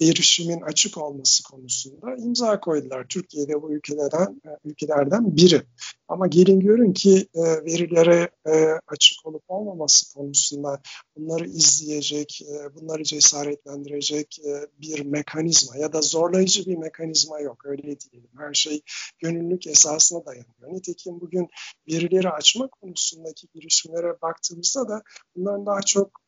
erişimin 0.00 0.60
açık 0.60 0.98
olması 0.98 1.42
konusunda 1.42 2.16
imza 2.16 2.60
koydular. 2.60 3.06
Türkiye'de 3.08 3.62
bu 3.62 3.72
ülkelerden 3.72 4.40
ülkelerden 4.64 5.36
biri. 5.36 5.62
Ama 6.08 6.26
gelin 6.26 6.60
görün 6.60 6.92
ki 6.92 7.28
e, 7.34 7.40
verilere 7.40 8.30
e, 8.46 8.52
açık 8.86 9.26
olup 9.26 9.42
olmaması 9.48 10.14
konusunda 10.14 10.80
bunları 11.16 11.48
izleyecek, 11.48 12.42
e, 12.42 12.74
bunları 12.74 13.04
cesaretlendirecek 13.04 14.40
bir 14.78 15.04
mekanizma 15.04 15.76
ya 15.76 15.92
da 15.92 16.02
zorlayıcı 16.02 16.66
bir 16.66 16.76
mekanizma 16.76 17.40
yok. 17.40 17.66
Öyle 17.66 17.82
diyelim. 17.82 18.30
Her 18.38 18.54
şey 18.54 18.82
gönüllülük 19.18 19.66
esasına 19.66 20.26
dayanıyor. 20.26 20.72
Nitekim 20.72 21.20
bugün 21.20 21.48
verileri 21.88 22.30
açma 22.30 22.68
konusundaki 22.68 23.46
girişimlere 23.54 24.20
baktığımızda 24.22 24.88
da 24.88 25.02
bunların 25.36 25.66
daha 25.66 25.82
çok 25.82 26.20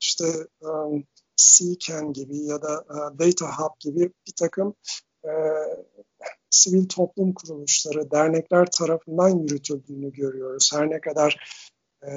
işte 0.00 0.24
CCAN 1.36 2.12
gibi 2.12 2.36
ya 2.36 2.62
da 2.62 2.84
e, 2.90 3.18
Data 3.18 3.58
Hub 3.58 3.80
gibi 3.80 4.12
bir 4.26 4.32
takım 4.36 4.74
e, 5.24 5.30
sivil 6.50 6.88
toplum 6.88 7.34
kuruluşları, 7.34 8.10
dernekler 8.10 8.70
tarafından 8.70 9.28
yürütüldüğünü 9.28 10.12
görüyoruz. 10.12 10.70
Her 10.72 10.90
ne 10.90 11.00
kadar 11.00 11.56
e, 12.02 12.08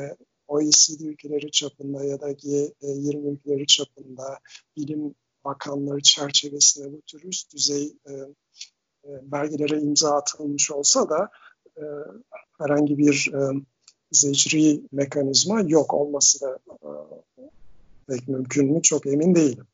OECD 0.48 1.02
ülkeleri 1.02 1.52
çapında 1.52 2.04
ya 2.04 2.22
da 2.22 2.32
G20 2.32 3.34
ülkeleri 3.34 3.68
çapında 3.68 4.40
bilim 4.78 5.16
bakanları 5.46 6.02
çerçevesinde 6.02 6.94
bu 6.94 7.02
tür 7.02 7.24
üst 7.24 7.54
düzey 7.54 7.94
e, 8.08 8.12
e, 9.06 9.32
belgelere 9.32 9.82
imza 9.82 10.16
atılmış 10.16 10.72
olsa 10.72 11.10
da 11.10 11.30
e, 11.78 11.84
herhangi 12.58 12.98
bir 12.98 13.32
e, 13.34 13.62
zecri 14.12 14.82
mekanizma 14.92 15.62
yok 15.62 15.94
olması 15.94 16.42
da 16.42 16.60
e, 16.70 16.90
pek 18.08 18.28
mümkün 18.28 18.74
mü 18.74 18.82
çok 18.82 19.06
emin 19.06 19.36
değilim. 19.36 19.66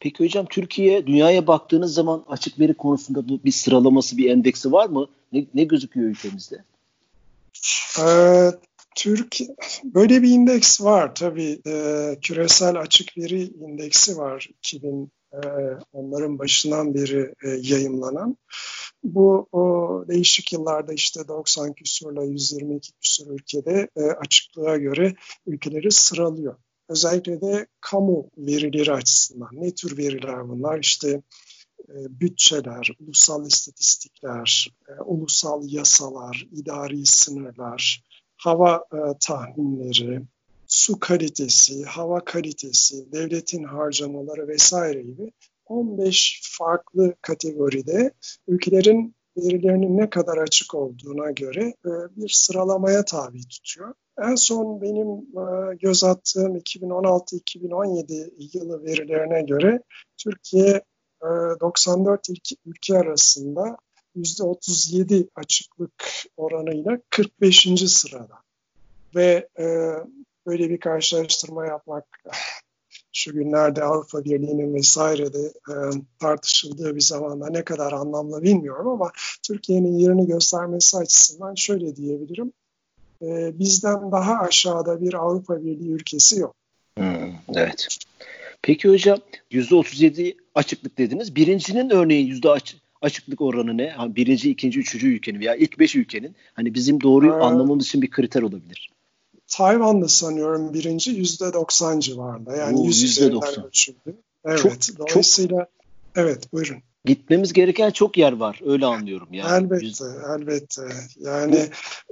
Peki 0.00 0.24
hocam 0.24 0.46
Türkiye 0.46 1.06
dünyaya 1.06 1.46
baktığınız 1.46 1.94
zaman 1.94 2.24
açık 2.28 2.60
veri 2.60 2.74
konusunda 2.74 3.44
bir 3.44 3.52
sıralaması, 3.52 4.18
bir 4.18 4.30
endeksi 4.30 4.72
var 4.72 4.88
mı? 4.88 5.06
Ne, 5.32 5.46
ne 5.54 5.64
gözüküyor 5.64 6.06
ülkemizde? 6.06 6.64
Ee, 8.00 8.50
Türk 8.96 9.38
böyle 9.84 10.22
bir 10.22 10.28
indeks 10.28 10.80
var 10.80 11.14
tabii. 11.14 11.60
E, 11.66 12.16
küresel 12.22 12.80
açık 12.80 13.18
veri 13.18 13.42
indeksi 13.42 14.16
var 14.16 14.48
2000 14.58 15.12
e, 15.32 15.38
onların 15.92 16.38
başından 16.38 16.94
beri 16.94 17.34
e, 17.44 17.48
yayımlanan. 17.48 18.36
Bu 19.04 19.48
o, 19.52 20.04
değişik 20.08 20.52
yıllarda 20.52 20.92
işte 20.92 21.28
90 21.28 21.72
küsurla 21.72 22.24
122 22.24 22.92
küsur 22.92 23.26
ülkede 23.30 23.88
e, 23.96 24.02
açıklığa 24.02 24.76
göre 24.76 25.14
ülkeleri 25.46 25.90
sıralıyor. 25.90 26.56
Özellikle 26.88 27.40
de 27.40 27.66
kamu 27.80 28.30
verileri 28.36 28.92
açısından. 28.92 29.48
Ne 29.52 29.74
tür 29.74 29.98
veriler 29.98 30.48
bunlar? 30.48 30.78
İşte 30.80 31.22
e, 31.88 32.20
bütçeler, 32.20 32.90
ulusal 33.00 33.46
istatistikler, 33.46 34.74
e, 34.88 35.02
ulusal 35.02 35.62
yasalar, 35.64 36.46
idari 36.52 37.06
sınırlar, 37.06 38.04
hava 38.36 38.84
e, 38.92 38.98
tahminleri, 39.20 40.22
su 40.66 41.00
kalitesi, 41.00 41.84
hava 41.84 42.24
kalitesi, 42.24 43.12
devletin 43.12 43.64
harcamaları 43.64 44.48
vesaire 44.48 45.02
gibi 45.02 45.32
15 45.66 46.40
farklı 46.58 47.14
kategoride 47.22 48.12
ülkelerin 48.48 49.14
verilerinin 49.36 49.96
ne 49.96 50.10
kadar 50.10 50.36
açık 50.36 50.74
olduğuna 50.74 51.30
göre 51.30 51.74
bir 52.16 52.28
sıralamaya 52.28 53.04
tabi 53.04 53.48
tutuyor. 53.48 53.94
En 54.22 54.34
son 54.34 54.80
benim 54.80 55.18
e, 55.18 55.76
göz 55.76 56.04
attığım 56.04 56.56
2016-2017 56.56 58.30
yılı 58.52 58.84
verilerine 58.84 59.42
göre 59.42 59.82
Türkiye 60.16 60.82
94 61.60 62.30
e, 62.30 62.32
ülke 62.66 62.98
arasında 62.98 63.76
%37 64.16 65.28
açıklık 65.34 66.04
oranıyla 66.36 66.98
45. 67.10 67.68
sırada. 67.86 68.34
Ve 69.14 69.48
böyle 70.46 70.70
bir 70.70 70.80
karşılaştırma 70.80 71.66
yapmak 71.66 72.04
şu 73.14 73.32
günlerde 73.32 73.84
Avrupa 73.84 74.24
Birliği'nin 74.24 74.74
vesairede 74.74 75.52
e, 75.68 75.74
tartışıldığı 76.18 76.96
bir 76.96 77.00
zamanda 77.00 77.50
ne 77.50 77.64
kadar 77.64 77.92
anlamlı 77.92 78.42
bilmiyorum 78.42 78.88
ama 78.88 79.12
Türkiye'nin 79.42 79.98
yerini 79.98 80.26
göstermesi 80.26 80.96
açısından 80.96 81.54
şöyle 81.54 81.96
diyebilirim. 81.96 82.52
E, 83.22 83.58
bizden 83.58 84.12
daha 84.12 84.38
aşağıda 84.40 85.00
bir 85.00 85.14
Avrupa 85.14 85.64
Birliği 85.64 85.90
ülkesi 85.90 86.40
yok. 86.40 86.54
Hmm, 86.98 87.32
evet. 87.54 87.88
Peki 88.62 88.88
hocam 88.88 89.18
%37 89.50 90.36
açıklık 90.54 90.98
dediniz. 90.98 91.36
Birincinin 91.36 91.90
örneğin 91.90 92.26
yüzde 92.26 92.50
aç, 92.50 92.76
açıklık 93.02 93.40
oranı 93.40 93.76
ne? 93.76 93.90
Hani 93.90 94.16
birinci, 94.16 94.50
ikinci, 94.50 94.80
üçüncü 94.80 95.08
ülkenin 95.08 95.40
veya 95.40 95.54
ilk 95.54 95.78
beş 95.78 95.96
ülkenin 95.96 96.36
hani 96.54 96.74
bizim 96.74 97.00
doğruyu 97.00 97.32
ee, 97.32 97.36
anlamamız 97.36 97.86
için 97.86 98.02
bir 98.02 98.10
kriter 98.10 98.42
olabilir. 98.42 98.90
Tayvan'da 99.46 100.08
sanıyorum 100.08 100.74
birinci 100.74 101.10
yüzde 101.10 101.52
90 101.52 102.00
civarında. 102.00 102.56
Yani 102.56 102.76
Oo, 102.78 102.84
100 102.84 103.02
üzerinden 103.02 103.64
ölçüldü. 103.66 104.16
Evet. 104.44 104.58
Çok, 104.58 104.98
dolayısıyla 104.98 105.58
çok... 105.58 105.68
evet 106.16 106.52
buyurun. 106.52 106.82
Gitmemiz 107.04 107.52
gereken 107.52 107.90
çok 107.90 108.18
yer 108.18 108.32
var. 108.32 108.60
Öyle 108.64 108.86
anlıyorum 108.86 109.28
yani. 109.32 109.64
Elbette, 109.64 109.86
Yüz... 109.86 110.00
elbette. 110.38 110.82
Yani 111.16 111.68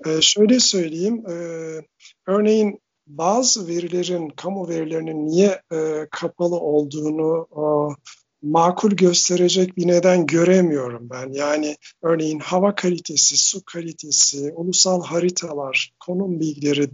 e, 0.06 0.20
şöyle 0.20 0.60
söyleyeyim. 0.60 1.24
E, 1.28 1.34
örneğin 2.26 2.80
bazı 3.06 3.68
verilerin, 3.68 4.28
kamu 4.28 4.68
verilerinin 4.68 5.26
niye 5.26 5.62
e, 5.72 6.06
kapalı 6.10 6.56
olduğunu 6.56 7.48
makul 8.42 8.90
gösterecek 8.90 9.76
bir 9.76 9.86
neden 9.86 10.26
göremiyorum 10.26 11.10
ben. 11.10 11.32
Yani 11.32 11.76
örneğin 12.02 12.38
hava 12.38 12.74
kalitesi, 12.74 13.36
su 13.36 13.64
kalitesi, 13.64 14.52
ulusal 14.52 15.04
haritalar, 15.04 15.92
konum 16.00 16.40
bilgileri, 16.40 16.90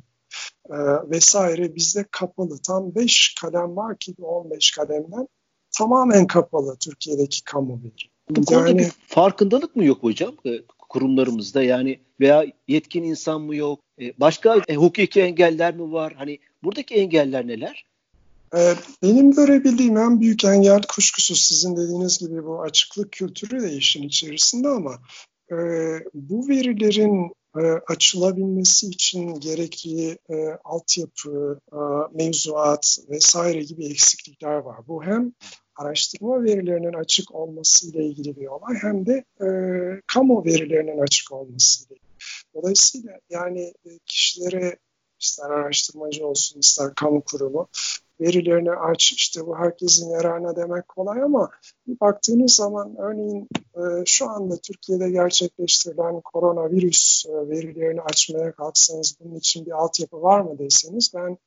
e, 0.70 0.78
vesaire 1.10 1.74
bizde 1.74 2.06
kapalı. 2.10 2.58
Tam 2.66 2.94
5 2.94 3.34
kalem 3.40 3.76
var 3.76 3.98
ki 3.98 4.14
15 4.22 4.70
kalemden 4.70 5.28
tamamen 5.78 6.26
kapalı 6.26 6.76
Türkiye'deki 6.76 7.44
kamu 7.44 7.80
veri. 7.84 8.10
Bu 8.30 8.44
konudaki 8.44 8.82
yani, 8.82 8.90
farkındalık 9.06 9.76
mı 9.76 9.84
yok 9.84 10.02
hocam 10.02 10.34
e, 10.46 10.50
kurumlarımızda 10.88 11.62
yani 11.62 11.98
veya 12.20 12.46
yetkin 12.68 13.02
insan 13.02 13.40
mı 13.40 13.56
yok? 13.56 13.80
E, 14.00 14.20
başka 14.20 14.62
e, 14.68 14.74
hukuki 14.74 15.20
engeller 15.20 15.76
mi 15.76 15.92
var? 15.92 16.14
Hani 16.16 16.38
buradaki 16.62 16.94
engeller 16.94 17.46
neler? 17.46 17.84
Benim 19.02 19.32
görebildiğim 19.32 19.96
en 19.96 20.20
büyük 20.20 20.44
engel 20.44 20.82
kuşkusuz 20.94 21.40
sizin 21.42 21.76
dediğiniz 21.76 22.18
gibi 22.18 22.44
bu 22.44 22.62
açıklık 22.62 23.12
kültürü 23.12 23.62
de 23.62 23.72
işin 23.72 24.02
içerisinde 24.02 24.68
ama 24.68 24.98
bu 26.14 26.48
verilerin 26.48 27.32
açılabilmesi 27.86 28.86
için 28.86 29.40
gerekli 29.40 30.18
e, 30.30 30.58
altyapı, 30.64 31.60
e, 31.72 31.78
mevzuat 32.14 32.98
vesaire 33.08 33.62
gibi 33.62 33.86
eksiklikler 33.86 34.56
var. 34.56 34.88
Bu 34.88 35.04
hem 35.04 35.32
araştırma 35.78 36.44
verilerinin 36.44 36.92
açık 36.92 37.34
olması 37.34 37.90
ile 37.90 38.04
ilgili 38.04 38.36
bir 38.36 38.46
olay 38.46 38.76
hem 38.82 39.06
de 39.06 39.24
e, 39.40 39.48
kamu 40.06 40.44
verilerinin 40.44 40.98
açık 40.98 41.32
olması 41.32 41.84
ile 41.84 41.94
ilgili. 41.94 42.08
Dolayısıyla 42.54 43.12
yani 43.30 43.74
e, 43.86 43.90
kişilere 44.06 44.78
ister 45.20 45.50
araştırmacı 45.50 46.26
olsun 46.26 46.60
ister 46.60 46.94
kamu 46.94 47.22
kurumu 47.22 47.68
verilerini 48.20 48.70
aç 48.70 49.12
işte 49.12 49.46
bu 49.46 49.58
herkesin 49.58 50.10
yararına 50.10 50.56
demek 50.56 50.88
kolay 50.88 51.22
ama 51.22 51.50
bir 51.86 52.00
baktığınız 52.00 52.54
zaman 52.54 52.96
örneğin 52.98 53.48
e, 53.76 53.82
şu 54.06 54.28
anda 54.28 54.56
Türkiye'de 54.56 55.10
gerçekleştirilen 55.10 56.20
koronavirüs 56.20 57.26
e, 57.28 57.48
verilerini 57.48 58.00
açmaya 58.00 58.52
kalksanız 58.52 59.16
bunun 59.20 59.36
için 59.36 59.66
bir 59.66 59.70
altyapı 59.70 60.22
var 60.22 60.40
mı 60.40 60.58
deseniz 60.58 61.12
ben 61.14 61.38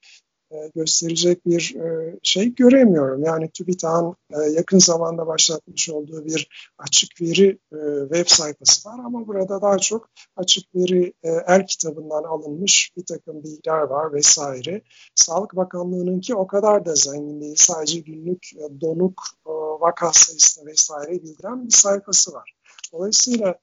gösterecek 0.75 1.45
bir 1.45 1.75
e, 1.75 2.19
şey 2.23 2.55
göremiyorum. 2.55 3.23
Yani 3.23 3.49
TÜBİTAK'ın 3.51 4.15
e, 4.33 4.49
yakın 4.49 4.79
zamanda 4.79 5.27
başlatmış 5.27 5.89
olduğu 5.89 6.25
bir 6.25 6.71
açık 6.77 7.21
veri 7.21 7.59
web 8.13 8.27
sayfası 8.27 8.89
var 8.89 8.99
ama 9.05 9.27
burada 9.27 9.61
daha 9.61 9.77
çok 9.77 10.09
açık 10.35 10.75
veri 10.75 11.13
el 11.23 11.67
kitabından 11.67 12.23
alınmış 12.23 12.91
bir 12.97 13.05
takım 13.05 13.43
bilgiler 13.43 13.81
var 13.81 14.13
vesaire. 14.13 14.81
Sağlık 15.15 15.55
Bakanlığı'nınki 15.55 16.35
o 16.35 16.47
kadar 16.47 16.85
da 16.85 16.95
zengin 16.95 17.41
değil. 17.41 17.55
Sadece 17.57 17.99
günlük 17.99 18.51
donuk 18.81 19.21
vaka 19.79 20.11
sayısını 20.13 20.65
vesaire 20.65 21.11
bildiren 21.11 21.65
bir 21.65 21.73
sayfası 21.73 22.33
var. 22.33 22.53
Dolayısıyla 22.93 23.55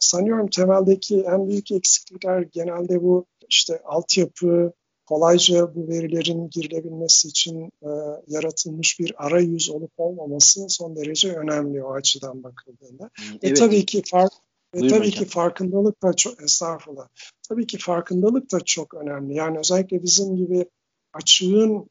sanıyorum 0.00 0.48
temeldeki 0.48 1.20
en 1.20 1.48
büyük 1.48 1.72
eksiklikler 1.72 2.40
genelde 2.40 3.02
bu 3.02 3.26
işte 3.48 3.82
altyapı, 3.84 4.72
kolayca 5.08 5.74
bu 5.74 5.88
verilerin 5.88 6.50
girilebilmesi 6.50 7.28
için 7.28 7.72
e, 7.82 7.90
yaratılmış 8.26 9.00
bir 9.00 9.26
arayüz 9.26 9.70
olup 9.70 9.92
olmaması 9.96 10.68
son 10.68 10.96
derece 10.96 11.32
önemli 11.32 11.84
o 11.84 11.92
açıdan 11.92 12.42
bakıldığında. 12.42 13.10
Evet. 13.30 13.44
Ve 13.44 13.54
tabii 13.54 13.86
ki 13.86 14.02
fark 14.06 14.32
ve 14.74 14.78
tabii 14.78 14.90
hocam. 14.90 15.10
ki 15.10 15.24
farkındalık 15.24 16.02
da 16.02 16.12
çok 16.12 16.42
estağfurullah. 16.42 17.08
Tabii 17.48 17.66
ki 17.66 17.78
farkındalık 17.78 18.52
da 18.52 18.60
çok 18.60 18.94
önemli. 18.94 19.34
Yani 19.34 19.58
özellikle 19.58 20.02
bizim 20.02 20.36
gibi 20.36 20.66
açığın 21.12 21.90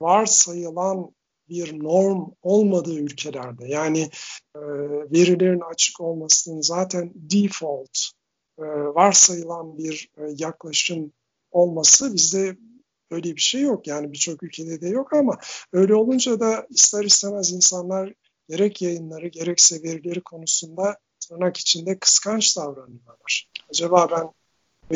varsayılan 0.00 1.10
bir 1.48 1.84
norm 1.84 2.30
olmadığı 2.42 2.98
ülkelerde 2.98 3.68
yani 3.68 4.10
e, 4.56 4.60
verilerin 5.12 5.62
açık 5.70 6.00
olmasının 6.00 6.60
zaten 6.60 7.12
default 7.14 7.98
e, 8.58 8.62
varsayılan 8.94 9.78
bir 9.78 10.10
e, 10.18 10.22
yaklaşım 10.38 11.12
olması 11.52 12.14
bizde 12.14 12.56
öyle 13.10 13.36
bir 13.36 13.40
şey 13.40 13.60
yok. 13.60 13.86
Yani 13.86 14.12
birçok 14.12 14.42
ülkede 14.42 14.80
de 14.80 14.88
yok 14.88 15.12
ama 15.12 15.38
öyle 15.72 15.94
olunca 15.94 16.40
da 16.40 16.66
ister 16.70 17.04
istemez 17.04 17.52
insanlar 17.52 18.12
gerek 18.48 18.82
yayınları 18.82 19.28
gerekse 19.28 19.82
verileri 19.82 20.20
konusunda 20.20 20.98
tırnak 21.20 21.56
içinde 21.56 21.98
kıskanç 21.98 22.56
davranıyorlar. 22.56 23.48
Acaba 23.70 24.08
ben 24.10 24.32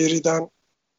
veriden 0.00 0.50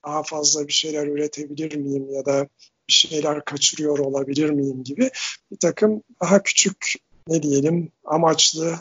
daha 0.06 0.24
fazla 0.24 0.68
bir 0.68 0.74
şeyler 0.74 1.08
üretebilir 1.08 1.76
miyim 1.76 2.14
ya 2.14 2.26
da 2.26 2.48
bir 2.88 2.94
şeyler 2.94 3.46
kaçırıyor 3.46 4.00
olabilir 4.00 4.50
miyim 4.50 4.84
gibi 4.84 5.10
bir 5.52 5.58
takım 5.58 6.04
daha 6.22 6.44
küçük 6.44 6.96
ne 7.28 7.44
diyelim 7.44 7.92
amaçlı 8.06 8.76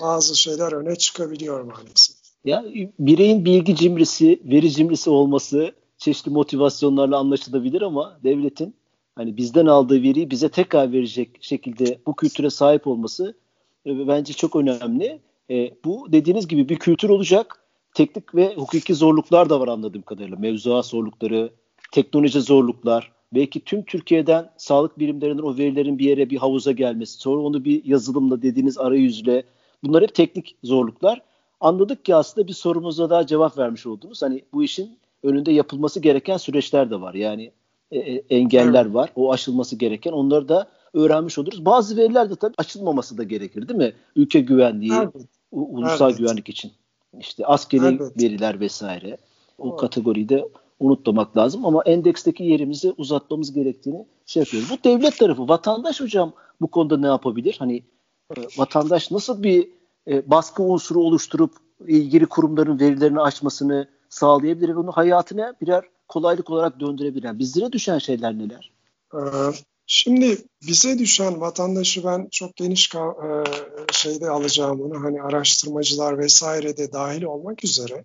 bazı 0.00 0.36
şeyler 0.36 0.72
öne 0.72 0.96
çıkabiliyor 0.96 1.60
maalesef. 1.60 2.16
Ya 2.44 2.64
bireyin 2.98 3.44
bilgi 3.44 3.76
cimrisi, 3.76 4.40
veri 4.44 4.70
cimrisi 4.70 5.10
olması 5.10 5.74
çeşitli 5.98 6.30
motivasyonlarla 6.30 7.18
anlaşılabilir 7.18 7.82
ama 7.82 8.18
devletin 8.24 8.74
hani 9.16 9.36
bizden 9.36 9.66
aldığı 9.66 10.02
veriyi 10.02 10.30
bize 10.30 10.48
tekrar 10.48 10.92
verecek 10.92 11.30
şekilde 11.40 11.98
bu 12.06 12.16
kültüre 12.16 12.50
sahip 12.50 12.86
olması 12.86 13.34
e, 13.86 14.08
bence 14.08 14.32
çok 14.32 14.56
önemli. 14.56 15.20
E, 15.50 15.70
bu 15.84 16.12
dediğiniz 16.12 16.48
gibi 16.48 16.68
bir 16.68 16.76
kültür 16.76 17.08
olacak. 17.08 17.60
Teknik 17.94 18.34
ve 18.34 18.54
hukuki 18.54 18.94
zorluklar 18.94 19.50
da 19.50 19.60
var 19.60 19.68
anladığım 19.68 20.02
kadarıyla. 20.02 20.36
Mevzuat 20.36 20.86
zorlukları, 20.86 21.50
teknoloji 21.92 22.40
zorluklar, 22.40 23.12
belki 23.34 23.60
tüm 23.60 23.84
Türkiye'den 23.84 24.50
sağlık 24.56 24.98
birimlerinden 24.98 25.42
o 25.42 25.56
verilerin 25.56 25.98
bir 25.98 26.04
yere 26.04 26.30
bir 26.30 26.36
havuza 26.36 26.72
gelmesi, 26.72 27.18
sonra 27.18 27.42
onu 27.42 27.64
bir 27.64 27.84
yazılımla 27.84 28.42
dediğiniz 28.42 28.78
arayüzle 28.78 29.44
bunlar 29.84 30.02
hep 30.02 30.14
teknik 30.14 30.56
zorluklar. 30.62 31.22
Anladık 31.60 32.04
ki 32.04 32.14
aslında 32.14 32.48
bir 32.48 32.52
sorumuza 32.52 33.10
daha 33.10 33.26
cevap 33.26 33.58
vermiş 33.58 33.86
oldunuz. 33.86 34.22
Hani 34.22 34.44
bu 34.52 34.64
işin 34.64 34.98
önünde 35.24 35.52
yapılması 35.52 36.00
gereken 36.00 36.36
süreçler 36.36 36.90
de 36.90 37.00
var. 37.00 37.14
Yani 37.14 37.52
e, 37.90 37.98
e, 37.98 38.24
engeller 38.30 38.90
var. 38.90 39.12
O 39.16 39.32
aşılması 39.32 39.76
gereken. 39.76 40.12
Onları 40.12 40.48
da 40.48 40.68
öğrenmiş 40.94 41.38
oluruz. 41.38 41.64
Bazı 41.64 41.96
veriler 41.96 42.30
de 42.30 42.36
tabii 42.36 42.54
açılmaması 42.58 43.18
da 43.18 43.22
gerekir 43.22 43.68
değil 43.68 43.78
mi? 43.78 43.92
Ülke 44.16 44.40
güvenliği, 44.40 44.92
evet. 44.92 45.14
ulusal 45.52 46.10
evet. 46.10 46.18
güvenlik 46.18 46.48
için. 46.48 46.72
İşte 47.20 47.46
askeri 47.46 47.84
evet. 47.84 48.22
veriler 48.22 48.60
vesaire. 48.60 49.16
O 49.58 49.68
evet. 49.68 49.80
kategoriyi 49.80 50.28
de 50.28 50.48
unutmamak 50.80 51.36
lazım 51.36 51.66
ama 51.66 51.82
endeksteki 51.82 52.44
yerimizi 52.44 52.94
uzatmamız 52.98 53.52
gerektiğini 53.52 54.06
şey 54.26 54.40
yapıyoruz. 54.40 54.70
Bu 54.70 54.84
devlet 54.84 55.18
tarafı. 55.18 55.48
Vatandaş 55.48 56.00
hocam 56.00 56.32
bu 56.60 56.66
konuda 56.66 56.96
ne 56.96 57.06
yapabilir? 57.06 57.56
Hani 57.58 57.82
e, 58.36 58.40
vatandaş 58.58 59.10
nasıl 59.10 59.42
bir 59.42 59.68
e, 60.08 60.30
baskı 60.30 60.62
unsuru 60.62 61.00
oluşturup 61.00 61.52
ilgili 61.86 62.26
kurumların 62.26 62.80
verilerini 62.80 63.20
açmasını 63.20 63.88
sağlayabilir 64.14 64.68
ve 64.68 64.78
onu 64.78 64.92
hayatına 64.92 65.54
birer 65.60 65.84
kolaylık 66.08 66.50
olarak 66.50 66.80
döndürebilir. 66.80 67.22
Yani 67.22 67.38
bizlere 67.38 67.72
düşen 67.72 67.98
şeyler 67.98 68.38
neler? 68.38 68.72
Ee, 69.14 69.18
şimdi 69.86 70.38
bize 70.66 70.98
düşen 70.98 71.40
vatandaşı 71.40 72.04
ben 72.04 72.28
çok 72.30 72.56
geniş 72.56 72.94
e, 72.94 73.44
şeyde 73.92 74.30
alacağım 74.30 74.78
bunu 74.78 75.04
hani 75.04 75.22
araştırmacılar 75.22 76.18
vesaire 76.18 76.76
de 76.76 76.92
dahil 76.92 77.22
olmak 77.22 77.64
üzere 77.64 78.04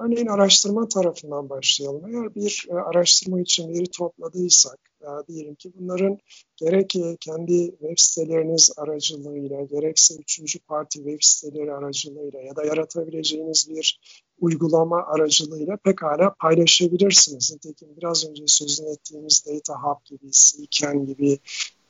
Örneğin 0.00 0.26
araştırma 0.26 0.88
tarafından 0.88 1.50
başlayalım. 1.50 2.14
Eğer 2.14 2.34
bir 2.34 2.66
e, 2.70 2.74
araştırma 2.74 3.40
için 3.40 3.68
veri 3.68 3.86
topladıysak, 3.86 4.78
ya 5.02 5.26
diyelim 5.28 5.54
ki 5.54 5.72
bunların 5.74 6.18
gerek 6.56 6.94
kendi 7.20 7.70
web 7.70 7.98
siteleriniz 7.98 8.72
aracılığıyla, 8.76 9.64
gerekse 9.64 10.14
üçüncü 10.14 10.58
parti 10.58 10.98
web 10.98 11.18
siteleri 11.20 11.72
aracılığıyla 11.72 12.40
ya 12.40 12.56
da 12.56 12.64
yaratabileceğiniz 12.64 13.70
bir 13.70 14.00
uygulama 14.40 15.06
aracılığıyla 15.06 15.76
pekala 15.76 16.34
paylaşabilirsiniz. 16.40 17.52
Nitekim 17.52 17.88
biraz 17.96 18.28
önce 18.30 18.42
sözünü 18.46 18.90
ettiğimiz 18.90 19.46
Data 19.46 19.82
Hub 19.82 20.04
gibi, 20.04 20.28
Seeken 20.32 21.06
gibi 21.06 21.38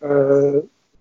e, 0.03 0.09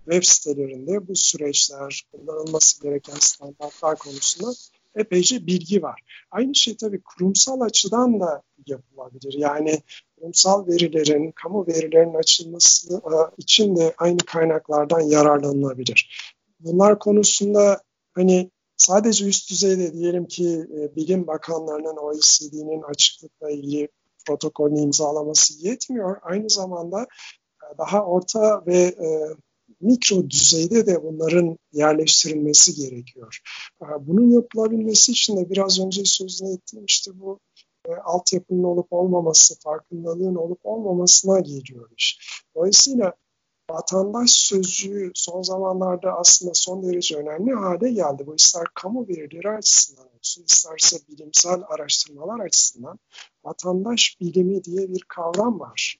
web 0.05 0.23
sitelerinde 0.23 1.07
bu 1.07 1.15
süreçler, 1.15 2.03
kullanılması 2.11 2.81
gereken 2.81 3.17
standartlar 3.19 3.97
konusunda 3.97 4.53
epeyce 4.97 5.47
bilgi 5.47 5.83
var. 5.83 6.01
Aynı 6.31 6.55
şey 6.55 6.77
tabii 6.77 7.01
kurumsal 7.01 7.62
açıdan 7.62 8.19
da 8.19 8.41
yapılabilir. 8.67 9.33
Yani 9.38 9.81
kurumsal 10.17 10.67
verilerin, 10.67 11.31
kamu 11.31 11.67
verilerinin 11.67 12.13
açılması 12.13 12.93
e, 12.95 13.15
için 13.38 13.75
de 13.75 13.93
aynı 13.97 14.17
kaynaklardan 14.17 15.01
yararlanılabilir. 15.01 16.33
Bunlar 16.60 16.99
konusunda 16.99 17.81
hani 18.13 18.51
sadece 18.77 19.25
üst 19.25 19.51
düzeyde 19.51 19.93
diyelim 19.93 20.25
ki 20.25 20.67
e, 20.77 20.95
bilim 20.95 21.27
bakanlarının 21.27 21.97
OECD'nin 21.97 22.81
açıklıkla 22.81 23.51
ilgili 23.51 23.88
protokolünü 24.27 24.79
imzalaması 24.79 25.67
yetmiyor. 25.67 26.17
Aynı 26.21 26.49
zamanda 26.49 27.01
e, 27.01 27.77
daha 27.77 28.05
orta 28.05 28.63
ve 28.67 28.95
mikro 29.81 30.29
düzeyde 30.29 30.85
de 30.85 31.03
bunların 31.03 31.57
yerleştirilmesi 31.73 32.75
gerekiyor. 32.75 33.39
Bunun 33.99 34.31
yapılabilmesi 34.31 35.11
için 35.11 35.37
de 35.37 35.49
biraz 35.49 35.79
önce 35.79 36.05
sözünü 36.05 36.53
ettiğim 36.53 36.85
işte 36.85 37.11
bu 37.19 37.39
e, 37.87 37.91
altyapının 37.95 38.63
olup 38.63 38.93
olmaması, 38.93 39.59
farkındalığın 39.59 40.35
olup 40.35 40.59
olmamasına 40.63 41.39
geliyor 41.39 41.89
iş. 41.97 42.19
Dolayısıyla 42.55 43.13
vatandaş 43.71 44.31
sözcüğü 44.31 45.11
son 45.15 45.41
zamanlarda 45.41 46.17
aslında 46.17 46.51
son 46.53 46.83
derece 46.83 47.15
önemli 47.15 47.53
hale 47.53 47.91
geldi. 47.91 48.23
Bu 48.27 48.35
ister 48.35 48.63
kamu 48.73 49.07
verileri 49.07 49.49
açısından 49.49 50.05
olsun, 50.19 50.43
isterse 50.43 50.97
bilimsel 51.09 51.61
araştırmalar 51.67 52.39
açısından 52.39 52.99
vatandaş 53.43 54.17
bilimi 54.21 54.63
diye 54.63 54.89
bir 54.89 55.01
kavram 55.07 55.59
var. 55.59 55.97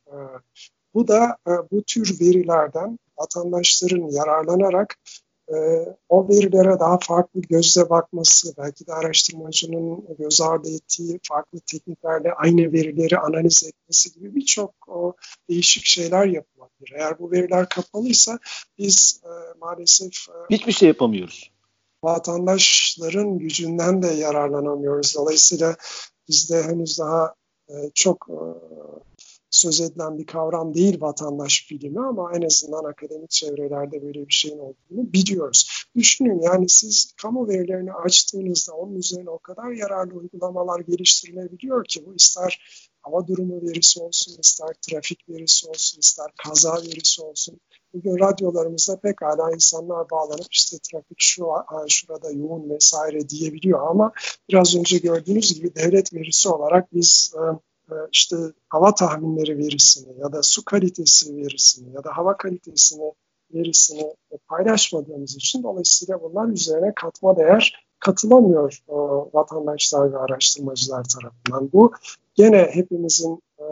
Bu 0.98 1.08
da 1.08 1.38
e, 1.48 1.52
bu 1.72 1.84
tür 1.84 2.20
verilerden 2.22 3.00
vatandaşların 3.18 4.12
yararlanarak 4.12 4.96
e, 5.50 5.56
o 6.10 6.30
verilere 6.30 6.80
daha 6.80 6.98
farklı 7.02 7.42
gözle 7.42 7.90
bakması, 7.90 8.54
belki 8.58 8.88
de 8.88 8.94
araştırmacının 8.94 10.06
göz 10.20 10.42
ardı 10.42 10.70
ettiği 10.70 11.20
farklı 11.28 11.60
tekniklerle 11.60 12.34
aynı 12.34 12.72
verileri 12.74 13.18
analiz 13.18 13.64
etmesi 13.64 14.14
gibi 14.14 14.36
birçok 14.36 14.74
değişik 15.50 15.86
şeyler 15.86 16.26
yapılabilir. 16.26 16.94
Eğer 16.96 17.20
bu 17.20 17.32
veriler 17.32 17.70
kapalıysa 17.70 18.40
biz 18.78 19.22
e, 19.24 19.60
maalesef 19.60 20.12
hiçbir 20.50 20.72
şey 20.72 20.88
yapamıyoruz. 20.88 21.52
Vatandaşların 22.04 23.38
gücünden 23.38 24.02
de 24.04 24.08
yararlanamıyoruz. 24.08 25.16
Dolayısıyla 25.16 25.76
bizde 26.28 26.64
henüz 26.64 27.00
daha 27.00 27.34
çok 27.94 28.28
söz 29.50 29.82
edilen 29.82 30.18
bir 30.18 30.26
kavram 30.26 30.74
değil 30.74 31.02
vatandaş 31.02 31.68
bilimi 31.72 32.00
ama 32.00 32.32
en 32.36 32.42
azından 32.42 32.84
akademik 32.84 33.30
çevrelerde 33.30 34.02
böyle 34.02 34.28
bir 34.28 34.34
şeyin 34.34 34.60
olduğunu 34.60 35.14
biliyoruz. 35.14 35.88
Düşünün 35.96 36.42
yani 36.42 36.70
siz 36.70 37.14
kamu 37.22 37.48
verilerini 37.48 37.94
açtığınızda 37.94 38.74
onun 38.74 38.96
üzerine 38.96 39.30
o 39.30 39.40
kadar 39.40 39.72
yararlı 39.72 40.14
uygulamalar 40.14 40.80
geliştirilebiliyor 40.80 41.86
ki 41.86 42.06
bu 42.06 42.16
ister 42.16 42.60
hava 43.02 43.28
durumu 43.28 43.62
verisi 43.62 44.00
olsun, 44.00 44.38
ister 44.42 44.74
trafik 44.82 45.30
verisi 45.30 45.68
olsun, 45.68 46.00
ister 46.00 46.32
kaza 46.44 46.74
verisi 46.74 47.22
olsun. 47.22 47.60
Bugün 47.94 48.20
radyolarımızda 48.20 49.00
pekala 49.00 49.52
insanlar 49.52 50.10
bağlanıp 50.10 50.48
işte 50.52 50.78
trafik 50.92 51.20
şu 51.20 51.46
şurada 51.88 52.32
yoğun 52.32 52.70
vesaire 52.70 53.30
diyebiliyor 53.30 53.88
ama 53.90 54.12
biraz 54.50 54.76
önce 54.76 54.98
gördüğünüz 54.98 55.54
gibi 55.54 55.76
devlet 55.76 56.14
verisi 56.14 56.50
olarak 56.50 56.94
biz 56.94 57.34
e, 57.36 57.42
işte 58.12 58.36
hava 58.70 58.96
tahminleri 58.96 59.58
verisini 59.58 60.20
ya 60.20 60.34
da 60.34 60.44
su 60.44 60.66
kalitesi 60.66 61.38
verisini 61.38 61.94
ya 61.96 62.04
da 62.04 62.18
hava 62.18 62.38
kalitesini 62.38 63.14
verisini 63.54 64.14
paylaşmadığımız 64.48 65.36
için 65.36 65.64
dolayısıyla 65.64 66.22
bunlar 66.22 66.48
üzerine 66.48 66.94
katma 66.96 67.38
değer 67.38 67.88
katılamıyor 68.00 68.84
e, 68.90 68.94
vatandaşlar 69.34 70.14
ve 70.14 70.18
araştırmacılar 70.18 71.04
tarafından. 71.04 71.70
Bu 71.74 71.94
gene 72.36 72.70
hepimizin 72.74 73.42
e, 73.60 73.66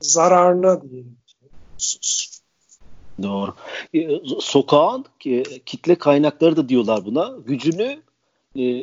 zararına 0.00 0.82
diyelim 0.82 1.16
ki 1.26 1.36
husus. 1.74 2.34
Doğru. 3.22 3.54
Sokağın 4.40 5.04
kitle 5.66 5.94
kaynakları 5.94 6.56
da 6.56 6.68
diyorlar 6.68 7.04
buna. 7.04 7.36
Gücünü 7.46 8.02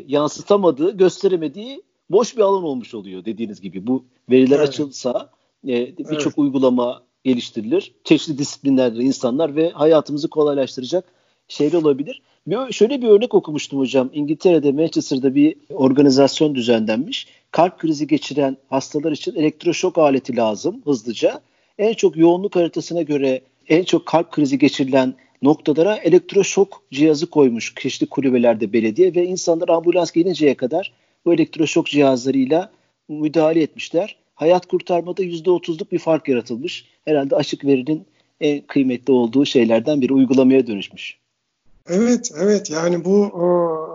yansıtamadığı, 0.07 0.97
gösteremediği 0.97 1.83
boş 2.11 2.37
bir 2.37 2.41
alan 2.41 2.63
olmuş 2.63 2.93
oluyor 2.93 3.25
dediğiniz 3.25 3.61
gibi. 3.61 3.87
Bu 3.87 4.05
veriler 4.29 4.57
evet. 4.57 4.67
açılsa 4.67 5.31
E, 5.67 5.97
Birçok 5.97 6.21
evet. 6.21 6.37
uygulama 6.37 7.03
geliştirilir. 7.23 7.93
Çeşitli 8.03 8.37
disiplinlerde 8.37 9.03
insanlar 9.03 9.55
ve 9.55 9.69
hayatımızı 9.69 10.29
kolaylaştıracak 10.29 11.05
şeyler 11.47 11.73
olabilir. 11.73 12.21
Bir, 12.47 12.73
şöyle 12.73 13.01
bir 13.01 13.07
örnek 13.07 13.33
okumuştum 13.33 13.79
hocam. 13.79 14.09
İngiltere'de 14.13 14.71
Manchester'da 14.71 15.35
bir 15.35 15.55
organizasyon 15.69 16.55
düzenlenmiş. 16.55 17.27
Kalp 17.51 17.79
krizi 17.79 18.07
geçiren 18.07 18.57
hastalar 18.69 19.11
için 19.11 19.35
elektroşok 19.35 19.97
aleti 19.97 20.35
lazım 20.35 20.81
hızlıca. 20.85 21.41
En 21.77 21.93
çok 21.93 22.17
yoğunluk 22.17 22.55
haritasına 22.55 23.01
göre 23.01 23.41
en 23.69 23.83
çok 23.83 24.05
kalp 24.05 24.31
krizi 24.31 24.59
geçirilen 24.59 25.13
noktalara 25.41 25.95
elektroşok 25.95 26.83
cihazı 26.91 27.29
koymuş 27.29 27.73
çeşitli 27.81 28.07
kulübelerde 28.07 28.73
belediye 28.73 29.15
ve 29.15 29.25
insanlar 29.25 29.69
ambulans 29.69 30.11
gelinceye 30.11 30.55
kadar 30.55 30.91
bu 31.25 31.33
elektroşok 31.33 31.87
cihazlarıyla 31.87 32.71
müdahale 33.09 33.61
etmişler. 33.61 34.15
Hayat 34.35 34.65
kurtarmada 34.65 35.23
%30'luk 35.23 35.91
bir 35.91 35.99
fark 35.99 36.27
yaratılmış. 36.27 36.85
Herhalde 37.05 37.35
açık 37.35 37.65
verinin 37.65 38.05
en 38.41 38.61
kıymetli 38.61 39.13
olduğu 39.13 39.45
şeylerden 39.45 40.01
biri 40.01 40.13
uygulamaya 40.13 40.67
dönüşmüş. 40.67 41.21
Evet, 41.87 42.31
evet. 42.37 42.69
Yani 42.69 43.05
bu 43.05 43.25
e, 43.25 43.45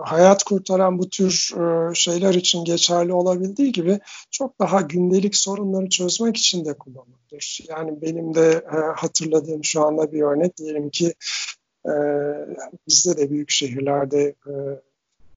hayat 0.09 0.43
kurtaran 0.43 0.99
bu 0.99 1.09
tür 1.09 1.51
e, 1.57 1.93
şeyler 1.95 2.33
için 2.33 2.65
geçerli 2.65 3.13
olabildiği 3.13 3.71
gibi 3.71 3.99
çok 4.31 4.59
daha 4.59 4.81
gündelik 4.81 5.35
sorunları 5.35 5.89
çözmek 5.89 6.37
için 6.37 6.65
de 6.65 6.73
kullanılır. 6.73 7.59
Yani 7.69 8.01
benim 8.01 8.35
de 8.35 8.65
e, 8.73 8.77
hatırladığım 8.95 9.63
şu 9.63 9.85
anda 9.85 10.11
bir 10.11 10.21
örnek 10.21 10.57
diyelim 10.57 10.89
ki 10.89 11.13
e, 11.85 11.93
bizde 12.87 13.17
de 13.17 13.29
büyük 13.29 13.49
şehirlerde 13.49 14.35
e, 14.47 14.53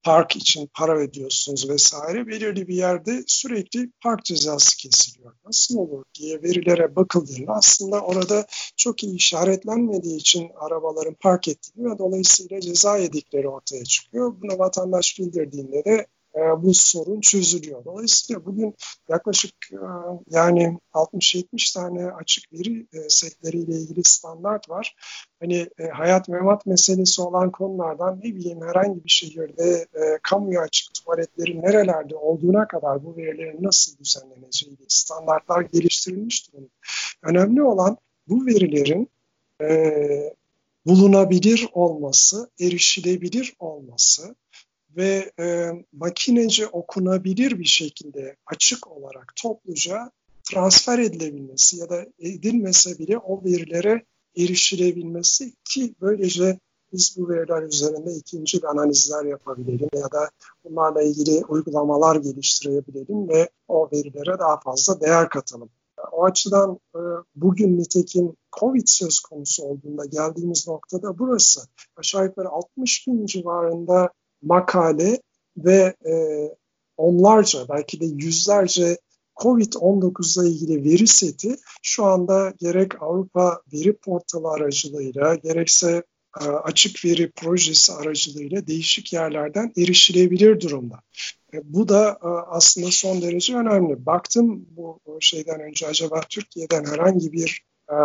park 0.03 0.35
için 0.35 0.69
para 0.73 0.97
ödüyorsunuz 0.97 1.69
vesaire 1.69 2.27
belirli 2.27 2.67
bir 2.67 2.75
yerde 2.75 3.23
sürekli 3.27 3.91
park 4.03 4.23
cezası 4.25 4.77
kesiliyor. 4.77 5.33
Nasıl 5.45 5.77
olur 5.77 6.03
diye 6.19 6.43
verilere 6.43 6.95
bakıldığında 6.95 7.53
aslında 7.53 8.01
orada 8.01 8.45
çok 8.77 9.03
iyi 9.03 9.15
işaretlenmediği 9.15 10.17
için 10.17 10.51
arabaların 10.55 11.15
park 11.19 11.47
ettiği 11.47 11.85
ve 11.85 11.97
dolayısıyla 11.97 12.61
ceza 12.61 12.97
yedikleri 12.97 13.47
ortaya 13.49 13.83
çıkıyor. 13.83 14.35
Bunu 14.41 14.59
vatandaş 14.59 15.19
bildirdiğinde 15.19 15.85
de 15.85 16.07
e, 16.35 16.39
bu 16.39 16.73
sorun 16.73 17.21
çözülüyor. 17.21 17.85
Dolayısıyla 17.85 18.45
bugün 18.45 18.75
yaklaşık 19.09 19.53
e, 19.71 19.77
yani 20.29 20.77
60-70 20.93 21.73
tane 21.73 22.11
açık 22.11 22.53
veri 22.53 22.87
e, 22.93 23.09
setleriyle 23.09 23.71
ilgili 23.71 24.03
standart 24.03 24.69
var. 24.69 24.95
Hani 25.39 25.69
e, 25.79 25.87
hayat 25.87 26.27
memat 26.29 26.65
meselesi 26.65 27.21
olan 27.21 27.51
konulardan 27.51 28.19
ne 28.19 28.35
bileyim 28.35 28.61
herhangi 28.61 29.05
bir 29.05 29.09
şehirde 29.09 29.87
e, 29.95 30.19
kamuya 30.23 30.61
açık 30.61 30.93
tuvaletlerin 30.93 31.61
nerelerde 31.61 32.15
olduğuna 32.15 32.67
kadar 32.67 33.03
bu 33.03 33.17
verilerin 33.17 33.63
nasıl 33.63 33.97
düzenleneceği 33.97 34.77
standartlar 34.87 35.61
geliştirilmiş 35.61 36.53
durumda. 36.53 36.69
Önemli 37.23 37.63
olan 37.63 37.97
bu 38.27 38.45
verilerin 38.45 39.09
e, 39.61 40.33
bulunabilir 40.85 41.69
olması, 41.73 42.49
erişilebilir 42.59 43.53
olması 43.59 44.35
ve 44.97 45.31
e, 45.39 45.71
makinece 45.93 46.67
okunabilir 46.67 47.59
bir 47.59 47.65
şekilde 47.65 48.35
açık 48.45 48.87
olarak 48.87 49.33
topluca 49.35 50.11
transfer 50.43 50.99
edilebilmesi 50.99 51.77
ya 51.77 51.89
da 51.89 52.05
edilmese 52.19 52.99
bile 52.99 53.17
o 53.17 53.43
verilere 53.43 54.05
erişilebilmesi 54.37 55.53
ki 55.63 55.95
böylece 56.01 56.59
biz 56.93 57.15
bu 57.17 57.29
veriler 57.29 57.63
üzerinde 57.63 58.13
ikinci 58.13 58.67
analizler 58.67 59.25
yapabilelim 59.25 59.89
ya 59.95 60.11
da 60.11 60.29
bunlarla 60.63 61.01
ilgili 61.01 61.45
uygulamalar 61.45 62.15
geliştirebilelim 62.15 63.29
ve 63.29 63.49
o 63.67 63.89
verilere 63.93 64.39
daha 64.39 64.59
fazla 64.59 65.01
değer 65.01 65.29
katalım. 65.29 65.69
O 66.11 66.25
açıdan 66.25 66.79
e, 66.95 66.99
bugün 67.35 67.77
nitekim 67.77 68.35
COVID 68.59 68.87
söz 68.87 69.19
konusu 69.19 69.63
olduğunda 69.63 70.05
geldiğimiz 70.05 70.67
noktada 70.67 71.19
burası. 71.19 71.61
Aşağı 71.95 72.25
yukarı 72.25 72.49
60 72.49 73.07
bin 73.07 73.25
civarında 73.25 74.09
makale 74.41 75.21
ve 75.57 75.95
e, 76.05 76.13
onlarca 76.97 77.59
belki 77.69 77.99
de 77.99 78.05
yüzlerce 78.05 78.97
COVID-19 79.35 80.41
ile 80.41 80.49
ilgili 80.49 80.83
veri 80.83 81.07
seti 81.07 81.55
şu 81.81 82.05
anda 82.05 82.53
gerek 82.59 83.01
Avrupa 83.01 83.61
Veri 83.73 83.97
Portalı 83.97 84.49
aracılığıyla 84.49 85.35
gerekse 85.35 86.03
e, 86.41 86.43
açık 86.43 87.05
veri 87.05 87.31
projesi 87.31 87.93
aracılığıyla 87.93 88.67
değişik 88.67 89.13
yerlerden 89.13 89.73
erişilebilir 89.77 90.61
durumda. 90.61 90.99
E, 91.53 91.57
bu 91.63 91.87
da 91.87 92.19
e, 92.23 92.27
aslında 92.27 92.91
son 92.91 93.21
derece 93.21 93.55
önemli. 93.55 94.05
Baktım 94.05 94.65
bu 94.69 94.99
şeyden 95.19 95.59
önce 95.59 95.87
acaba 95.87 96.21
Türkiye'den 96.29 96.85
herhangi 96.85 97.31
bir 97.31 97.63
e, 97.89 97.95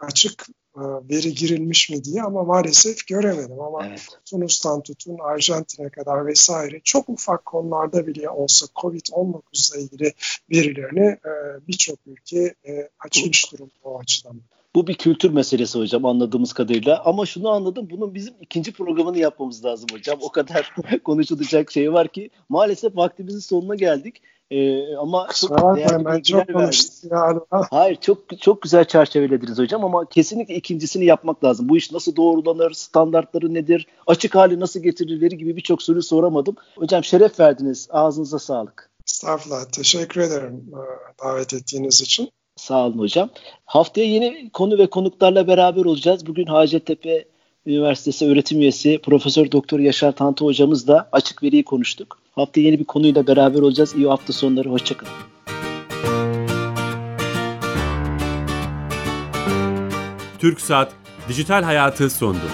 açık 0.00 0.46
e, 0.48 0.63
veri 0.76 1.34
girilmiş 1.34 1.90
mi 1.90 2.04
diye 2.04 2.22
ama 2.22 2.44
maalesef 2.44 3.06
göremedim. 3.06 3.60
Ama 3.60 3.86
evet. 3.86 4.08
Tunus'tan 4.24 4.82
tutun 4.82 5.18
Arjantin'e 5.18 5.88
kadar 5.88 6.26
vesaire 6.26 6.80
çok 6.84 7.08
ufak 7.08 7.44
konularda 7.44 8.06
bile 8.06 8.30
olsa 8.30 8.66
COVID-19 8.76 9.74
ile 9.74 9.82
ilgili 9.82 10.12
verilerini 10.50 11.06
e, 11.06 11.32
birçok 11.68 11.98
ülke 12.06 12.54
e, 12.68 12.88
açmış 12.98 13.52
durumda 13.52 13.72
o 13.84 13.98
açıdan. 13.98 14.40
Bu 14.74 14.86
bir 14.86 14.94
kültür 14.94 15.30
meselesi 15.30 15.78
hocam 15.78 16.04
anladığımız 16.04 16.52
kadarıyla. 16.52 17.02
Ama 17.04 17.26
şunu 17.26 17.48
anladım 17.48 17.88
bunun 17.90 18.14
bizim 18.14 18.34
ikinci 18.40 18.72
programını 18.72 19.18
yapmamız 19.18 19.64
lazım 19.64 19.88
hocam. 19.92 20.18
O 20.20 20.32
kadar 20.32 20.74
konuşulacak 21.04 21.72
şey 21.72 21.92
var 21.92 22.08
ki 22.08 22.30
maalesef 22.48 22.96
vaktimizin 22.96 23.38
sonuna 23.38 23.74
geldik. 23.74 24.22
Ee, 24.50 24.96
ama 24.96 25.28
çok 25.34 25.76
değerli 25.76 26.04
ben 26.04 26.22
çok 26.22 26.52
konuştum 26.52 27.10
galiba. 27.10 27.46
Hayır 27.70 27.96
çok 27.96 28.40
çok 28.40 28.62
güzel 28.62 28.84
çerçevelediniz 28.84 29.58
hocam 29.58 29.84
ama 29.84 30.08
kesinlikle 30.08 30.54
ikincisini 30.54 31.04
yapmak 31.04 31.44
lazım. 31.44 31.68
Bu 31.68 31.76
iş 31.76 31.92
nasıl 31.92 32.16
doğrulanır, 32.16 32.72
standartları 32.72 33.54
nedir, 33.54 33.86
açık 34.06 34.34
hali 34.34 34.60
nasıl 34.60 34.80
getirilir 34.80 35.32
gibi 35.32 35.56
birçok 35.56 35.82
soru 35.82 36.02
soramadım. 36.02 36.56
Hocam 36.76 37.04
şeref 37.04 37.40
verdiniz. 37.40 37.88
Ağzınıza 37.90 38.38
sağlık. 38.38 38.90
Estağfurullah. 39.08 39.64
Teşekkür 39.64 40.20
ederim 40.20 40.64
e, 40.72 41.24
davet 41.24 41.54
ettiğiniz 41.54 42.00
için. 42.00 42.30
Sağ 42.56 42.86
olun 42.86 42.98
hocam. 42.98 43.30
Haftaya 43.64 44.06
yeni 44.06 44.50
konu 44.50 44.78
ve 44.78 44.86
konuklarla 44.86 45.46
beraber 45.46 45.84
olacağız. 45.84 46.26
Bugün 46.26 46.46
Hacettepe 46.46 47.24
Üniversitesi 47.66 48.26
öğretim 48.26 48.60
üyesi 48.60 48.98
Profesör 48.98 49.52
Doktor 49.52 49.78
Yaşar 49.78 50.12
Tantı 50.12 50.44
hocamızla 50.44 51.08
açık 51.12 51.42
veriyi 51.42 51.64
konuştuk. 51.64 52.18
Hafta 52.34 52.60
yeni 52.60 52.78
bir 52.78 52.84
konuyla 52.84 53.26
beraber 53.26 53.60
olacağız. 53.60 53.94
İyi 53.96 54.06
hafta 54.06 54.32
sonları. 54.32 54.68
Hoşçakalın. 54.68 55.12
Türk 60.38 60.60
Saat 60.60 60.92
Dijital 61.28 61.62
Hayatı 61.62 62.10
sondu. 62.10 62.44